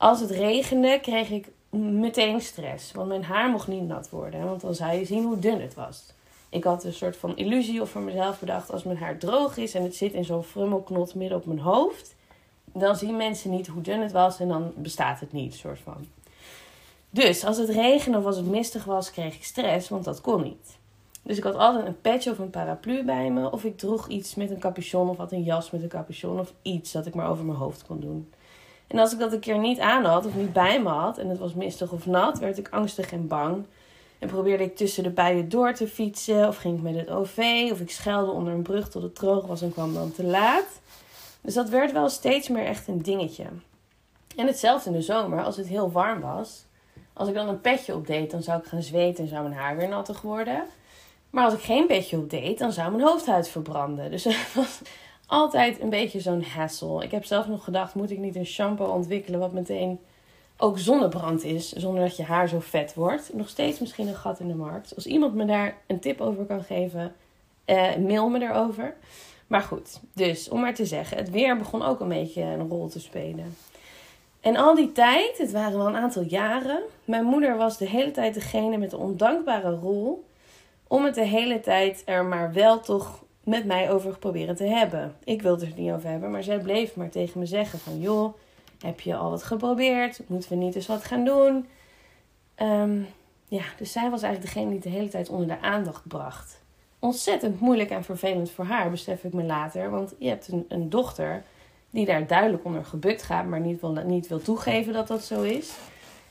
Als 0.00 0.20
het 0.20 0.30
regende, 0.30 0.98
kreeg 1.02 1.30
ik 1.30 1.48
meteen 1.70 2.40
stress. 2.40 2.92
Want 2.92 3.08
mijn 3.08 3.24
haar 3.24 3.50
mocht 3.50 3.68
niet 3.68 3.86
nat 3.86 4.10
worden. 4.10 4.44
Want 4.44 4.60
dan 4.60 4.74
zou 4.74 4.92
je 4.92 5.04
zien 5.04 5.24
hoe 5.24 5.38
dun 5.38 5.60
het 5.60 5.74
was. 5.74 6.02
Ik 6.48 6.64
had 6.64 6.84
een 6.84 6.92
soort 6.92 7.16
van 7.16 7.36
illusie 7.36 7.80
of 7.80 7.90
voor 7.90 8.00
mezelf 8.00 8.40
bedacht: 8.40 8.72
als 8.72 8.82
mijn 8.82 8.96
haar 8.96 9.18
droog 9.18 9.56
is 9.56 9.74
en 9.74 9.82
het 9.82 9.96
zit 9.96 10.12
in 10.12 10.24
zo'n 10.24 10.42
frummelknot 10.42 11.14
midden 11.14 11.38
op 11.38 11.46
mijn 11.46 11.58
hoofd, 11.58 12.14
dan 12.64 12.96
zien 12.96 13.16
mensen 13.16 13.50
niet 13.50 13.66
hoe 13.66 13.82
dun 13.82 14.00
het 14.00 14.12
was 14.12 14.40
en 14.40 14.48
dan 14.48 14.72
bestaat 14.76 15.20
het 15.20 15.32
niet, 15.32 15.54
soort 15.54 15.78
van. 15.78 16.06
Dus 17.10 17.44
als 17.44 17.56
het 17.56 17.68
regende 17.68 18.18
of 18.18 18.24
als 18.24 18.36
het 18.36 18.46
mistig 18.46 18.84
was, 18.84 19.10
kreeg 19.10 19.34
ik 19.34 19.44
stress, 19.44 19.88
want 19.88 20.04
dat 20.04 20.20
kon 20.20 20.42
niet. 20.42 20.78
Dus 21.22 21.36
ik 21.36 21.42
had 21.42 21.54
altijd 21.54 21.86
een 21.86 22.00
petje 22.00 22.30
of 22.30 22.38
een 22.38 22.50
paraplu 22.50 23.04
bij 23.04 23.30
me, 23.30 23.50
of 23.50 23.64
ik 23.64 23.78
droeg 23.78 24.08
iets 24.08 24.34
met 24.34 24.50
een 24.50 24.60
capuchon 24.60 25.08
of 25.08 25.16
had 25.16 25.32
een 25.32 25.42
jas 25.42 25.70
met 25.70 25.82
een 25.82 25.88
capuchon 25.88 26.40
of 26.40 26.52
iets 26.62 26.92
dat 26.92 27.06
ik 27.06 27.14
maar 27.14 27.30
over 27.30 27.44
mijn 27.44 27.58
hoofd 27.58 27.86
kon 27.86 28.00
doen. 28.00 28.28
En 28.90 28.98
als 28.98 29.12
ik 29.12 29.18
dat 29.18 29.32
een 29.32 29.40
keer 29.40 29.58
niet 29.58 29.78
aan 29.78 30.04
had 30.04 30.26
of 30.26 30.34
niet 30.34 30.52
bij 30.52 30.82
me 30.82 30.88
had 30.88 31.18
en 31.18 31.28
het 31.28 31.38
was 31.38 31.54
mistig 31.54 31.90
of 31.90 32.06
nat, 32.06 32.38
werd 32.38 32.58
ik 32.58 32.68
angstig 32.70 33.12
en 33.12 33.28
bang. 33.28 33.64
En 34.18 34.28
probeerde 34.28 34.64
ik 34.64 34.76
tussen 34.76 35.02
de 35.02 35.10
bijen 35.10 35.48
door 35.48 35.72
te 35.72 35.88
fietsen 35.88 36.48
of 36.48 36.56
ging 36.56 36.76
ik 36.76 36.82
met 36.82 36.94
het 36.94 37.10
OV 37.10 37.68
of 37.72 37.80
ik 37.80 37.90
schelde 37.90 38.30
onder 38.30 38.52
een 38.52 38.62
brug 38.62 38.88
tot 38.88 39.02
het 39.02 39.14
droog 39.14 39.46
was 39.46 39.62
en 39.62 39.72
kwam 39.72 39.94
dan 39.94 40.12
te 40.12 40.24
laat. 40.24 40.80
Dus 41.40 41.54
dat 41.54 41.68
werd 41.68 41.92
wel 41.92 42.08
steeds 42.08 42.48
meer 42.48 42.64
echt 42.64 42.88
een 42.88 43.02
dingetje. 43.02 43.44
En 44.36 44.46
hetzelfde 44.46 44.90
in 44.90 44.96
de 44.96 45.02
zomer, 45.02 45.44
als 45.44 45.56
het 45.56 45.66
heel 45.66 45.90
warm 45.90 46.20
was. 46.20 46.64
Als 47.12 47.28
ik 47.28 47.34
dan 47.34 47.48
een 47.48 47.60
petje 47.60 47.94
op 47.94 48.06
deed, 48.06 48.30
dan 48.30 48.42
zou 48.42 48.58
ik 48.58 48.66
gaan 48.66 48.82
zweten 48.82 49.24
en 49.24 49.30
zou 49.30 49.42
mijn 49.42 49.54
haar 49.54 49.76
weer 49.76 49.88
nattig 49.88 50.20
worden. 50.20 50.64
Maar 51.30 51.44
als 51.44 51.54
ik 51.54 51.60
geen 51.60 51.86
petje 51.86 52.16
op 52.16 52.30
deed, 52.30 52.58
dan 52.58 52.72
zou 52.72 52.90
mijn 52.90 53.02
hoofdhuid 53.02 53.48
verbranden. 53.48 54.10
Dus 54.10 54.24
het 54.24 54.54
was 54.54 54.80
altijd 55.30 55.80
een 55.80 55.90
beetje 55.90 56.20
zo'n 56.20 56.42
hassle. 56.42 57.04
Ik 57.04 57.10
heb 57.10 57.24
zelf 57.24 57.46
nog 57.46 57.64
gedacht, 57.64 57.94
moet 57.94 58.10
ik 58.10 58.18
niet 58.18 58.36
een 58.36 58.46
shampoo 58.46 58.92
ontwikkelen 58.92 59.40
wat 59.40 59.52
meteen 59.52 60.00
ook 60.56 60.78
zonnebrand 60.78 61.44
is, 61.44 61.72
zonder 61.72 62.02
dat 62.02 62.16
je 62.16 62.22
haar 62.22 62.48
zo 62.48 62.60
vet 62.60 62.94
wordt. 62.94 63.30
Nog 63.32 63.48
steeds 63.48 63.78
misschien 63.78 64.08
een 64.08 64.14
gat 64.14 64.40
in 64.40 64.48
de 64.48 64.54
markt. 64.54 64.94
Als 64.94 65.06
iemand 65.06 65.34
me 65.34 65.44
daar 65.44 65.76
een 65.86 66.00
tip 66.00 66.20
over 66.20 66.44
kan 66.44 66.64
geven, 66.64 67.14
eh, 67.64 67.96
mail 67.96 68.28
me 68.28 68.42
erover. 68.42 68.96
Maar 69.46 69.62
goed, 69.62 70.00
dus 70.14 70.48
om 70.48 70.60
maar 70.60 70.74
te 70.74 70.86
zeggen, 70.86 71.16
het 71.16 71.30
weer 71.30 71.56
begon 71.56 71.82
ook 71.82 72.00
een 72.00 72.08
beetje 72.08 72.42
een 72.42 72.68
rol 72.68 72.88
te 72.88 73.00
spelen. 73.00 73.56
En 74.40 74.56
al 74.56 74.74
die 74.74 74.92
tijd, 74.92 75.38
het 75.38 75.52
waren 75.52 75.78
wel 75.78 75.86
een 75.86 75.96
aantal 75.96 76.22
jaren, 76.22 76.82
mijn 77.04 77.24
moeder 77.24 77.56
was 77.56 77.78
de 77.78 77.88
hele 77.88 78.10
tijd 78.10 78.34
degene 78.34 78.76
met 78.76 78.90
de 78.90 78.98
ondankbare 78.98 79.70
rol 79.70 80.24
om 80.86 81.04
het 81.04 81.14
de 81.14 81.24
hele 81.24 81.60
tijd 81.60 82.02
er 82.04 82.24
maar 82.24 82.52
wel 82.52 82.80
toch 82.80 83.24
met 83.44 83.64
mij 83.64 83.90
over 83.90 84.18
proberen 84.18 84.56
te 84.56 84.64
hebben. 84.64 85.14
Ik 85.24 85.42
wilde 85.42 85.64
het 85.66 85.74
er 85.74 85.80
niet 85.80 85.92
over 85.92 86.08
hebben, 86.08 86.30
maar 86.30 86.42
zij 86.42 86.58
bleef 86.58 86.96
maar 86.96 87.10
tegen 87.10 87.40
me 87.40 87.46
zeggen 87.46 87.78
van 87.78 88.00
joh, 88.00 88.34
heb 88.80 89.00
je 89.00 89.16
al 89.16 89.30
wat 89.30 89.42
geprobeerd? 89.42 90.20
Moeten 90.26 90.50
we 90.50 90.56
niet 90.56 90.74
eens 90.74 90.86
wat 90.86 91.04
gaan 91.04 91.24
doen? 91.24 91.66
Ehm, 92.54 93.00
ja, 93.48 93.62
dus 93.78 93.92
zij 93.92 94.10
was 94.10 94.22
eigenlijk 94.22 94.54
degene 94.54 94.70
die 94.70 94.80
de 94.80 94.88
hele 94.88 95.08
tijd 95.08 95.28
onder 95.28 95.46
de 95.46 95.60
aandacht 95.60 96.06
bracht. 96.08 96.62
Ontzettend 96.98 97.60
moeilijk 97.60 97.90
en 97.90 98.04
vervelend 98.04 98.50
voor 98.50 98.64
haar, 98.64 98.90
besef 98.90 99.24
ik 99.24 99.32
me 99.32 99.42
later. 99.42 99.90
Want 99.90 100.14
je 100.18 100.28
hebt 100.28 100.48
een, 100.48 100.64
een 100.68 100.90
dochter 100.90 101.42
die 101.90 102.06
daar 102.06 102.26
duidelijk 102.26 102.64
onder 102.64 102.84
gebukt 102.84 103.22
gaat, 103.22 103.46
maar 103.46 103.60
niet 103.60 103.80
wil, 103.80 103.92
niet 103.92 104.28
wil 104.28 104.42
toegeven 104.42 104.92
dat 104.92 105.08
dat 105.08 105.24
zo 105.24 105.42
is. 105.42 105.72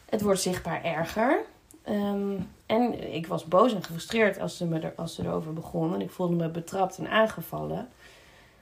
Het 0.09 0.21
wordt 0.21 0.41
zichtbaar 0.41 0.83
erger. 0.83 1.41
Ehm, 1.83 2.35
en 2.69 3.13
ik 3.13 3.27
was 3.27 3.45
boos 3.45 3.73
en 3.73 3.83
gefrustreerd 3.83 4.39
als 4.39 4.57
ze, 4.57 4.65
me 4.65 4.79
er, 4.79 4.93
als 4.95 5.15
ze 5.15 5.23
erover 5.23 5.53
begon. 5.53 5.93
En 5.93 6.01
ik 6.01 6.09
voelde 6.09 6.35
me 6.35 6.49
betrapt 6.49 6.97
en 6.97 7.09
aangevallen. 7.09 7.89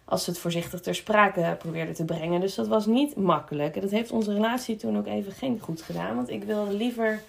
Als 0.05 0.23
ze 0.23 0.29
het 0.29 0.39
voorzichtig 0.39 0.81
ter 0.81 0.95
sprake 0.95 1.55
probeerde 1.59 1.91
te 1.91 2.05
brengen. 2.05 2.41
Dus 2.41 2.55
dat 2.55 2.67
was 2.67 2.85
niet 2.85 3.15
makkelijk. 3.15 3.75
En 3.75 3.81
dat 3.81 3.91
heeft 3.91 4.11
onze 4.11 4.33
relatie 4.33 4.75
toen 4.75 4.97
ook 4.97 5.05
even 5.05 5.31
geen 5.31 5.59
goed 5.59 5.81
gedaan. 5.81 6.15
Want 6.15 6.29
ik 6.29 6.43
wilde 6.43 6.73
liever 6.73 7.21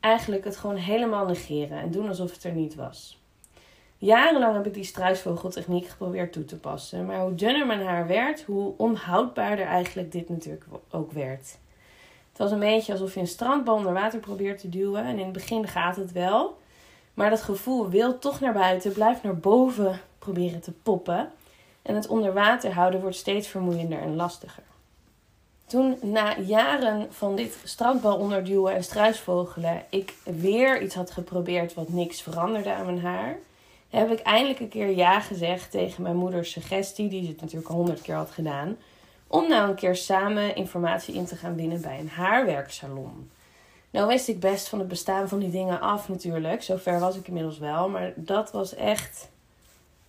eigenlijk 0.00 0.44
het 0.44 0.56
gewoon 0.56 0.76
helemaal 0.76 1.26
negeren. 1.26 1.78
En 1.78 1.90
doen 1.90 2.08
alsof 2.08 2.32
het 2.32 2.44
er 2.44 2.52
niet 2.52 2.74
was. 2.74 3.20
Jarenlang 3.98 4.54
heb 4.54 4.66
ik 4.66 4.74
die 4.74 4.84
struisvogeltechniek 4.84 5.86
geprobeerd 5.86 6.32
toe 6.32 6.44
te 6.44 6.58
passen. 6.58 7.06
Maar 7.06 7.20
hoe 7.20 7.34
dunner 7.34 7.66
mijn 7.66 7.82
haar 7.82 8.06
werd, 8.06 8.42
hoe 8.42 8.74
onhoudbaarder 8.76 9.66
eigenlijk 9.66 10.12
dit 10.12 10.28
natuurlijk 10.28 10.64
ook 10.90 11.12
werd. 11.12 11.58
Het 12.34 12.42
was 12.42 12.52
een 12.52 12.58
beetje 12.58 12.92
alsof 12.92 13.14
je 13.14 13.20
een 13.20 13.26
strandbal 13.26 13.76
onder 13.76 13.92
water 13.92 14.20
probeert 14.20 14.58
te 14.58 14.68
duwen. 14.68 15.04
En 15.04 15.18
in 15.18 15.24
het 15.24 15.32
begin 15.32 15.68
gaat 15.68 15.96
het 15.96 16.12
wel. 16.12 16.58
Maar 17.14 17.30
dat 17.30 17.42
gevoel 17.42 17.88
wil 17.88 18.18
toch 18.18 18.40
naar 18.40 18.52
buiten, 18.52 18.92
blijft 18.92 19.22
naar 19.22 19.36
boven 19.36 20.00
proberen 20.18 20.60
te 20.60 20.72
poppen. 20.72 21.30
En 21.82 21.94
het 21.94 22.06
onder 22.06 22.32
water 22.32 22.72
houden 22.72 23.00
wordt 23.00 23.16
steeds 23.16 23.48
vermoeiender 23.48 23.98
en 23.98 24.16
lastiger. 24.16 24.62
Toen 25.66 25.98
na 26.02 26.38
jaren 26.38 27.06
van 27.10 27.36
dit 27.36 27.56
strandbal 27.64 28.16
onderduwen 28.16 28.74
en 28.74 28.84
struisvogelen 28.84 29.82
ik 29.88 30.14
weer 30.24 30.82
iets 30.82 30.94
had 30.94 31.10
geprobeerd 31.10 31.74
wat 31.74 31.88
niks 31.88 32.22
veranderde 32.22 32.72
aan 32.72 32.84
mijn 32.84 33.00
haar, 33.00 33.38
heb 33.90 34.10
ik 34.10 34.20
eindelijk 34.20 34.60
een 34.60 34.68
keer 34.68 34.90
ja 34.90 35.20
gezegd 35.20 35.70
tegen 35.70 36.02
mijn 36.02 36.16
moeders 36.16 36.50
suggestie, 36.50 37.08
die 37.08 37.22
ze 37.22 37.30
het 37.30 37.40
natuurlijk 37.40 37.70
al 37.70 37.76
honderd 37.76 38.02
keer 38.02 38.14
had 38.14 38.30
gedaan, 38.30 38.76
om 39.34 39.48
nou 39.48 39.68
een 39.68 39.74
keer 39.74 39.96
samen 39.96 40.56
informatie 40.56 41.14
in 41.14 41.24
te 41.24 41.36
gaan 41.36 41.56
winnen 41.56 41.80
bij 41.80 41.98
een 41.98 42.08
haarwerksalon. 42.08 43.30
Nou 43.90 44.06
wist 44.06 44.28
ik 44.28 44.40
best 44.40 44.68
van 44.68 44.78
het 44.78 44.88
bestaan 44.88 45.28
van 45.28 45.38
die 45.38 45.50
dingen 45.50 45.80
af 45.80 46.08
natuurlijk, 46.08 46.62
zover 46.62 47.00
was 47.00 47.16
ik 47.16 47.26
inmiddels 47.26 47.58
wel, 47.58 47.88
maar 47.88 48.12
dat 48.16 48.52
was 48.52 48.74
echt, 48.74 49.28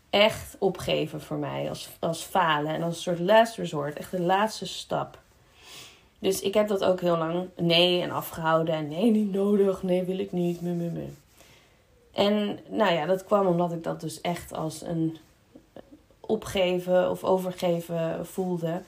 echt 0.10 0.56
opgeven 0.60 1.22
voor 1.22 1.38
mij, 1.38 1.70
als, 1.70 1.90
als 2.00 2.22
falen 2.22 2.74
en 2.74 2.84
als 2.84 2.96
een 2.96 3.02
soort 3.02 3.20
last 3.20 3.58
resort, 3.58 3.98
echt 3.98 4.12
de 4.12 4.22
laatste 4.22 4.66
stap. 4.66 5.20
Dus 6.20 6.42
ik 6.42 6.54
heb 6.54 6.68
dat 6.68 6.84
ook 6.84 7.02
heel 7.02 7.18
lang 7.18 7.48
nee 7.56 8.02
en 8.02 8.12
afgehouden 8.12 8.76
en 8.76 8.88
nee, 8.88 9.12
niet 9.12 9.34
nodig, 9.34 9.84
nee, 9.84 10.04
wil 10.04 10.20
ik 10.20 10.32
niet. 10.32 10.60
En 12.12 12.60
nou 12.70 12.94
ja, 12.94 13.06
dat 13.06 13.26
kwam 13.26 13.48
omdat 13.48 13.72
ik 13.72 13.84
dat 13.84 14.02
dus 14.02 14.22
echt 14.22 14.54
als 14.54 14.82
een 14.82 15.18
opgeven 16.20 17.10
of 17.10 17.24
overgeven 17.24 18.26
voelde. 18.26 18.82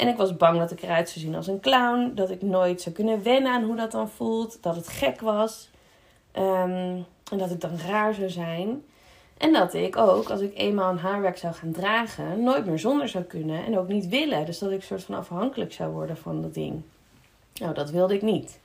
En 0.00 0.08
ik 0.08 0.16
was 0.16 0.36
bang 0.36 0.58
dat 0.58 0.70
ik 0.70 0.82
eruit 0.82 1.08
zou 1.08 1.24
zien 1.24 1.34
als 1.34 1.46
een 1.46 1.60
clown. 1.60 2.12
Dat 2.14 2.30
ik 2.30 2.42
nooit 2.42 2.80
zou 2.80 2.94
kunnen 2.94 3.22
wennen 3.22 3.52
aan 3.52 3.64
hoe 3.64 3.76
dat 3.76 3.90
dan 3.90 4.08
voelt. 4.08 4.58
Dat 4.60 4.76
het 4.76 4.88
gek 4.88 5.20
was. 5.20 5.70
Ehm, 6.32 6.98
en 7.30 7.38
dat 7.38 7.50
ik 7.50 7.60
dan 7.60 7.78
raar 7.88 8.14
zou 8.14 8.30
zijn. 8.30 8.84
En 9.38 9.52
dat 9.52 9.74
ik 9.74 9.96
ook, 9.96 10.30
als 10.30 10.40
ik 10.40 10.56
eenmaal 10.56 10.90
een 10.90 10.98
haarwerk 10.98 11.38
zou 11.38 11.54
gaan 11.54 11.72
dragen, 11.72 12.42
nooit 12.42 12.66
meer 12.66 12.78
zonder 12.78 13.08
zou 13.08 13.24
kunnen. 13.24 13.64
En 13.64 13.78
ook 13.78 13.88
niet 13.88 14.08
willen. 14.08 14.46
Dus 14.46 14.58
dat 14.58 14.70
ik 14.70 14.82
soort 14.82 15.04
van 15.04 15.14
afhankelijk 15.14 15.72
zou 15.72 15.92
worden 15.92 16.16
van 16.16 16.42
dat 16.42 16.54
ding. 16.54 16.82
Nou, 17.54 17.74
dat 17.74 17.90
wilde 17.90 18.14
ik 18.14 18.22
niet. 18.22 18.58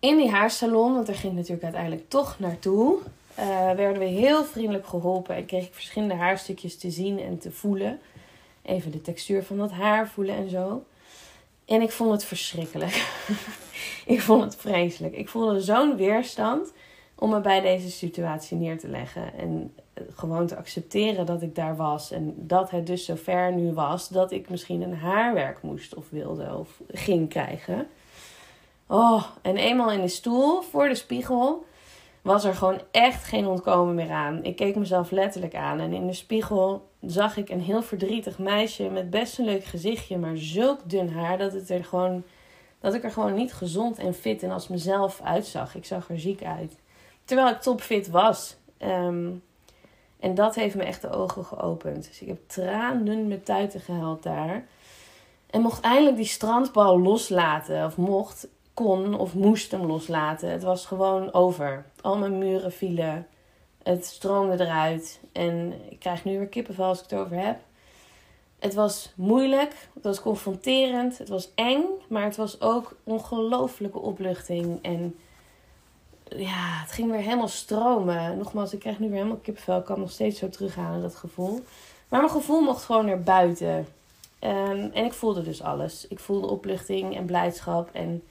In 0.00 0.16
die 0.16 0.30
haarsalon, 0.30 0.94
want 0.94 1.06
daar 1.06 1.16
ging 1.16 1.32
ik 1.32 1.38
natuurlijk 1.38 1.64
uiteindelijk 1.64 2.08
toch 2.08 2.38
naartoe, 2.38 2.98
uh, 3.38 3.44
werden 3.72 3.98
we 3.98 4.04
heel 4.04 4.44
vriendelijk 4.44 4.86
geholpen. 4.86 5.36
En 5.36 5.46
kreeg 5.46 5.66
ik 5.66 5.74
verschillende 5.74 6.14
haarstukjes 6.14 6.78
te 6.78 6.90
zien 6.90 7.20
en 7.20 7.38
te 7.38 7.50
voelen. 7.50 8.00
Even 8.68 8.90
de 8.90 9.00
textuur 9.00 9.44
van 9.44 9.56
dat 9.56 9.70
haar 9.70 10.08
voelen 10.08 10.36
en 10.36 10.50
zo. 10.50 10.84
En 11.64 11.82
ik 11.82 11.90
vond 11.90 12.10
het 12.10 12.24
verschrikkelijk. 12.24 13.10
ik 14.14 14.20
vond 14.20 14.42
het 14.42 14.56
vreselijk. 14.56 15.14
Ik 15.14 15.28
voelde 15.28 15.60
zo'n 15.60 15.96
weerstand 15.96 16.72
om 17.14 17.30
me 17.30 17.40
bij 17.40 17.60
deze 17.60 17.90
situatie 17.90 18.56
neer 18.56 18.78
te 18.78 18.88
leggen. 18.88 19.34
En 19.34 19.74
eh, 19.94 20.02
gewoon 20.14 20.46
te 20.46 20.56
accepteren 20.56 21.26
dat 21.26 21.42
ik 21.42 21.54
daar 21.54 21.76
was. 21.76 22.10
En 22.10 22.34
dat 22.36 22.70
het 22.70 22.86
dus 22.86 23.04
zover 23.04 23.52
nu 23.52 23.72
was 23.72 24.08
dat 24.08 24.32
ik 24.32 24.50
misschien 24.50 24.82
een 24.82 24.96
haarwerk 24.96 25.62
moest 25.62 25.94
of 25.94 26.10
wilde 26.10 26.56
of 26.56 26.80
ging 26.88 27.28
krijgen. 27.28 27.86
Oh, 28.86 29.24
en 29.42 29.56
eenmaal 29.56 29.90
in 29.90 30.00
de 30.00 30.08
stoel 30.08 30.62
voor 30.62 30.88
de 30.88 30.94
spiegel 30.94 31.64
was 32.22 32.44
er 32.44 32.54
gewoon 32.54 32.80
echt 32.90 33.24
geen 33.24 33.46
ontkomen 33.46 33.94
meer 33.94 34.10
aan. 34.10 34.44
Ik 34.44 34.56
keek 34.56 34.76
mezelf 34.76 35.10
letterlijk 35.10 35.54
aan 35.54 35.80
en 35.80 35.92
in 35.92 36.06
de 36.06 36.12
spiegel 36.12 36.87
zag 37.00 37.36
ik 37.36 37.48
een 37.48 37.60
heel 37.60 37.82
verdrietig 37.82 38.38
meisje 38.38 38.88
met 38.88 39.10
best 39.10 39.38
een 39.38 39.44
leuk 39.44 39.64
gezichtje, 39.64 40.18
maar 40.18 40.36
zulk 40.36 40.80
dun 40.90 41.12
haar 41.12 41.38
dat, 41.38 41.52
het 41.52 41.70
er 41.70 41.84
gewoon, 41.84 42.24
dat 42.80 42.94
ik 42.94 43.04
er 43.04 43.10
gewoon 43.10 43.34
niet 43.34 43.52
gezond 43.52 43.98
en 43.98 44.14
fit 44.14 44.42
en 44.42 44.50
als 44.50 44.68
mezelf 44.68 45.20
uitzag. 45.22 45.74
Ik 45.74 45.84
zag 45.84 46.10
er 46.10 46.20
ziek 46.20 46.44
uit. 46.44 46.76
Terwijl 47.24 47.48
ik 47.48 47.60
topfit 47.60 48.10
was. 48.10 48.56
Ehm, 48.78 49.30
en 50.20 50.34
dat 50.34 50.54
heeft 50.54 50.74
me 50.74 50.82
echt 50.82 51.02
de 51.02 51.10
ogen 51.10 51.44
geopend. 51.44 52.06
Dus 52.08 52.20
ik 52.20 52.28
heb 52.28 52.38
tranen 52.46 53.28
met 53.28 53.44
tuiten 53.44 53.80
gehaald 53.80 54.22
daar. 54.22 54.66
En 55.50 55.60
mocht 55.60 55.80
eindelijk 55.80 56.16
die 56.16 56.26
strandbal 56.26 57.00
loslaten. 57.00 57.84
Of 57.84 57.96
mocht 57.96 58.48
kon 58.74 59.18
of 59.18 59.34
moest 59.34 59.70
hem 59.70 59.86
loslaten. 59.86 60.50
Het 60.50 60.62
was 60.62 60.86
gewoon 60.86 61.32
over. 61.32 61.84
Al 62.00 62.18
mijn 62.18 62.38
muren 62.38 62.72
vielen. 62.72 63.26
Het 63.88 64.06
stroomde 64.06 64.64
eruit. 64.64 65.20
En 65.32 65.72
ik 65.88 65.98
krijg 65.98 66.24
nu 66.24 66.38
weer 66.38 66.46
kippenvel 66.46 66.84
als 66.84 66.98
ik 67.02 67.10
het 67.10 67.18
over 67.18 67.36
heb. 67.36 67.58
Het 68.58 68.74
was 68.74 69.12
moeilijk. 69.16 69.88
Het 69.94 70.04
was 70.04 70.20
confronterend. 70.20 71.18
Het 71.18 71.28
was 71.28 71.50
eng. 71.54 71.84
Maar 72.08 72.24
het 72.24 72.36
was 72.36 72.60
ook 72.60 72.96
ongelofelijke 73.04 73.98
opluchting. 73.98 74.78
En 74.82 75.18
ja, 76.24 76.80
het 76.82 76.92
ging 76.92 77.10
weer 77.10 77.20
helemaal 77.20 77.48
stromen. 77.48 78.38
Nogmaals, 78.38 78.72
ik 78.72 78.80
krijg 78.80 78.98
nu 78.98 79.06
weer 79.06 79.16
helemaal 79.16 79.40
kippenvel. 79.42 79.78
Ik 79.78 79.84
kan 79.84 80.00
nog 80.00 80.10
steeds 80.10 80.38
zo 80.38 80.48
terughalen, 80.48 81.02
dat 81.02 81.14
gevoel. 81.14 81.62
Maar 82.08 82.20
mijn 82.20 82.32
gevoel 82.32 82.60
mocht 82.60 82.84
gewoon 82.84 83.06
naar 83.06 83.22
buiten. 83.22 83.76
Um, 84.40 84.90
en 84.92 85.04
ik 85.04 85.12
voelde 85.12 85.42
dus 85.42 85.62
alles. 85.62 86.06
Ik 86.08 86.18
voelde 86.18 86.46
opluchting 86.46 87.16
en 87.16 87.26
blijdschap. 87.26 87.90
En 87.92 88.22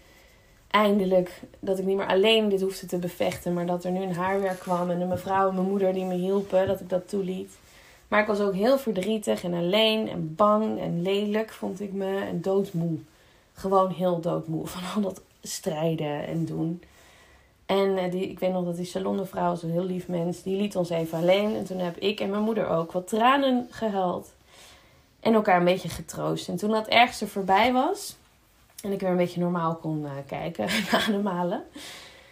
eindelijk 0.67 1.41
dat 1.59 1.79
ik 1.79 1.85
niet 1.85 1.97
meer 1.97 2.07
alleen 2.07 2.49
dit 2.49 2.61
hoefde 2.61 2.87
te 2.87 2.97
bevechten, 2.97 3.53
maar 3.53 3.65
dat 3.65 3.83
er 3.83 3.91
nu 3.91 4.01
een 4.01 4.15
haarwerk 4.15 4.59
kwam 4.59 4.89
en 4.89 5.01
een 5.01 5.07
mevrouw 5.07 5.49
en 5.49 5.55
mijn 5.55 5.67
moeder 5.67 5.93
die 5.93 6.05
me 6.05 6.13
hielpen, 6.13 6.67
dat 6.67 6.79
ik 6.79 6.89
dat 6.89 7.09
toeliet. 7.09 7.57
Maar 8.07 8.21
ik 8.21 8.27
was 8.27 8.39
ook 8.39 8.53
heel 8.53 8.77
verdrietig 8.77 9.43
en 9.43 9.53
alleen 9.53 10.09
en 10.09 10.35
bang 10.35 10.79
en 10.79 11.01
lelijk 11.01 11.51
vond 11.51 11.81
ik 11.81 11.93
me 11.93 12.19
en 12.19 12.41
doodmoe. 12.41 12.97
Gewoon 13.53 13.91
heel 13.91 14.19
doodmoe 14.19 14.67
van 14.67 14.81
al 14.95 15.01
dat 15.01 15.21
strijden 15.41 16.27
en 16.27 16.45
doen. 16.45 16.81
En 17.65 17.97
eh, 17.97 18.11
die, 18.11 18.29
ik 18.29 18.39
weet 18.39 18.51
nog 18.51 18.65
dat 18.65 18.75
die 18.75 18.85
salonmevrouw, 18.85 19.55
zo'n 19.55 19.71
heel 19.71 19.85
lief 19.85 20.07
mens, 20.07 20.43
die 20.43 20.57
liet 20.57 20.75
ons 20.75 20.89
even 20.89 21.17
alleen. 21.17 21.55
En 21.55 21.65
toen 21.65 21.79
heb 21.79 21.97
ik 21.97 22.19
en 22.19 22.29
mijn 22.29 22.43
moeder 22.43 22.67
ook 22.67 22.91
wat 22.91 23.07
tranen 23.07 23.67
gehuild. 23.69 24.33
En 25.19 25.33
elkaar 25.33 25.57
een 25.57 25.65
beetje 25.65 25.89
getroost. 25.89 26.47
En 26.47 26.57
toen 26.57 26.71
dat 26.71 26.87
ergste 26.87 27.27
voorbij 27.27 27.73
was, 27.73 28.15
en 28.83 28.91
ik 28.91 28.99
weer 28.99 29.09
een 29.09 29.17
beetje 29.17 29.39
normaal 29.39 29.75
kon 29.75 30.01
uh, 30.01 30.11
kijken 30.27 30.67
en 30.67 30.83
ademhalen. 30.91 31.63